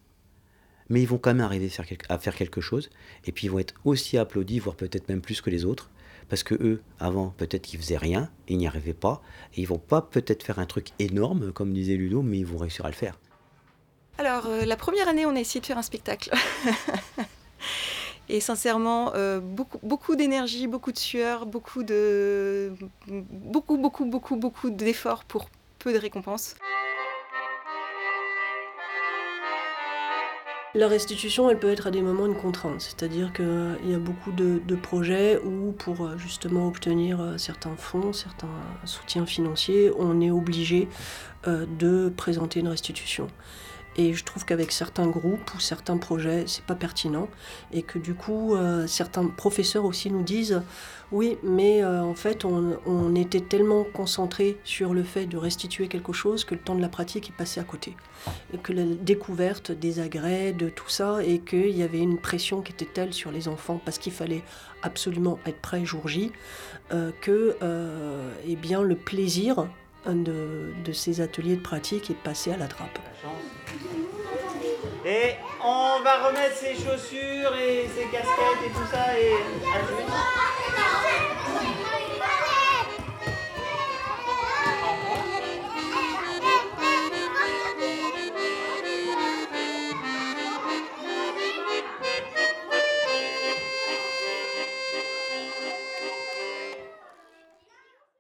mais 0.90 1.02
ils 1.02 1.08
vont 1.08 1.18
quand 1.18 1.32
même 1.34 1.42
arriver 1.42 1.68
à 2.10 2.18
faire, 2.20 2.36
quelque- 2.36 2.62
chose. 2.62 2.90
Et 3.26 3.32
puis, 3.32 3.48
ils 3.48 3.50
vont 3.50 3.60
être 3.60 3.76
aussi 3.86 4.18
applaudis, 4.18 4.60
voire 4.60 4.76
peut-être 4.76 5.10
même 5.10 5.22
plus 5.22 5.42
que 5.42 5.50
les 5.50 5.66
autres, 5.66 5.90
parce 6.30 6.44
que 6.44 6.56
eux, 6.56 6.82
avant, 7.00 7.34
peut-être 7.38 7.64
qu'ils 7.64 7.80
faisaient 7.80 7.98
rien, 7.98 8.30
ils 8.48 8.58
n'y 8.58 8.68
arrivaient 8.68 8.94
pas, 8.94 9.22
et 9.56 9.62
ils 9.62 9.68
vont 9.68 9.80
pas 9.80 10.02
peut-être 10.02 10.44
faire 10.44 10.60
un 10.60 10.66
truc 10.66 10.90
énorme, 11.00 11.52
comme 11.52 11.74
disait 11.74 11.96
Ludo, 11.96 12.22
mais 12.22 12.40
ils 12.40 12.46
vont 12.46 12.58
réussir 12.58 12.86
à 12.86 12.90
le 12.90 12.96
faire. 12.96 13.20
Alors, 14.18 14.46
euh, 14.46 14.66
la 14.66 14.76
première 14.78 15.08
année, 15.08 15.26
on 15.26 15.36
a 15.36 15.40
essayé 15.40 15.60
de 15.60 15.66
faire 15.66 15.78
un 15.78 15.84
spectacle. 15.84 16.32
Et 18.30 18.40
sincèrement, 18.40 19.14
euh, 19.16 19.40
beaucoup, 19.40 19.80
beaucoup 19.84 20.16
d'énergie, 20.16 20.68
beaucoup 20.68 20.92
de 20.92 20.98
sueur, 20.98 21.46
beaucoup 21.46 21.84
de. 21.84 22.72
beaucoup, 23.08 23.78
beaucoup, 23.78 24.06
beaucoup, 24.06 24.38
beaucoup 24.38 24.70
d'efforts 24.70 25.26
pour 25.26 25.50
de 25.92 25.98
récompenses. 25.98 26.56
La 30.76 30.88
restitution, 30.88 31.52
elle 31.52 31.60
peut 31.60 31.70
être 31.70 31.86
à 31.86 31.92
des 31.92 32.02
moments 32.02 32.26
une 32.26 32.36
contrainte, 32.36 32.82
c'est-à-dire 32.82 33.32
qu'il 33.32 33.92
y 33.92 33.94
a 33.94 34.00
beaucoup 34.00 34.32
de, 34.32 34.76
projets 34.76 35.38
où, 35.38 35.72
pour 35.72 36.04
euh, 36.04 36.18
justement 36.18 36.68
obtenir 36.68 37.22
euh, 37.22 37.38
certains 37.38 37.76
fonds, 37.76 38.12
certains 38.12 38.48
soutiens 38.84 39.28
financiers, 39.28 39.92
on 40.00 40.20
est 40.20 40.32
obligé 40.32 40.88
euh, 41.48 41.68
de 41.78 42.12
présenter 42.18 42.60
une 42.60 42.70
restitution. 42.70 43.28
Et 43.96 44.14
je 44.14 44.24
trouve 44.24 44.46
qu'avec 44.46 44.72
certains 44.72 45.08
groupes 45.08 45.54
ou 45.54 45.60
certains 45.60 45.98
projets, 45.98 46.46
c'est 46.48 46.66
pas 46.66 46.76
pertinent. 46.76 47.30
Et 47.72 47.84
que 47.84 48.00
du 48.00 48.16
coup, 48.16 48.56
euh, 48.56 48.88
certains 48.88 49.28
professeurs 49.28 49.86
aussi 49.86 50.10
nous 50.10 50.24
disent 50.24 50.62
oui, 51.12 51.38
mais 51.44 51.84
euh, 51.84 52.02
en 52.02 52.16
fait, 52.16 52.44
on, 52.44 53.14
était 53.14 53.42
tellement 53.42 53.84
concentré 53.84 54.58
sur 54.64 54.96
le 54.96 55.04
fait 55.04 55.28
de 55.28 55.38
restituer 55.38 55.88
quelque 55.88 56.12
chose 56.12 56.44
que 56.44 56.56
le 56.56 56.62
temps 56.62 56.74
de 56.74 56.82
la 56.82 56.90
pratique 56.90 57.30
est 57.30 57.38
passé 57.38 57.60
à 57.60 57.64
côté. 57.64 57.96
Et 58.52 58.58
que 58.58 58.74
la 58.74 58.84
découverte 58.84 59.72
des 59.72 60.00
agrès, 60.00 60.54
de 60.54 60.70
tout 60.70 60.90
ça, 60.90 61.24
et 61.24 61.38
qu'il 61.38 61.78
y 61.78 61.84
avait 61.84 62.00
une 62.00 62.18
pression 62.18 62.62
qui 62.62 62.72
était 62.72 62.90
telle 62.92 63.14
sur 63.14 63.32
les 63.32 63.48
enfants 63.48 63.80
parce 63.86 64.00
qu'il 64.00 64.14
fallait 64.14 64.42
absolument 64.82 65.38
être 65.46 65.62
prêt 65.62 65.86
jour 65.86 66.08
J, 66.08 66.32
euh, 66.92 67.12
que 67.22 67.56
eh 68.48 68.56
bien, 68.56 68.82
le 68.82 68.96
plaisir 68.96 69.68
de, 70.08 70.74
de 70.84 70.92
ces 70.92 71.22
ateliers 71.22 71.56
de 71.58 71.62
pratique 71.62 72.10
est 72.10 72.24
passé 72.24 72.52
à 72.52 72.58
la 72.58 72.68
trappe. 72.68 73.00
Et 75.06 75.36
on 75.62 76.00
va 76.02 76.28
remettre 76.28 76.56
ses 76.56 76.76
chaussures 76.76 77.54
et 77.58 77.90
ses 77.94 78.06
casquettes 78.10 78.64
et 78.66 78.70
tout 78.70 78.88
ça 78.90 79.20
et. 79.20 79.34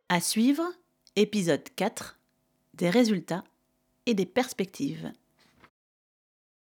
À 0.09 0.19
suivre, 0.19 0.63
épisode 1.15 1.63
4, 1.75 2.19
des 2.73 2.89
résultats 2.89 3.43
et 4.05 4.13
des 4.13 4.25
perspectives. 4.25 5.11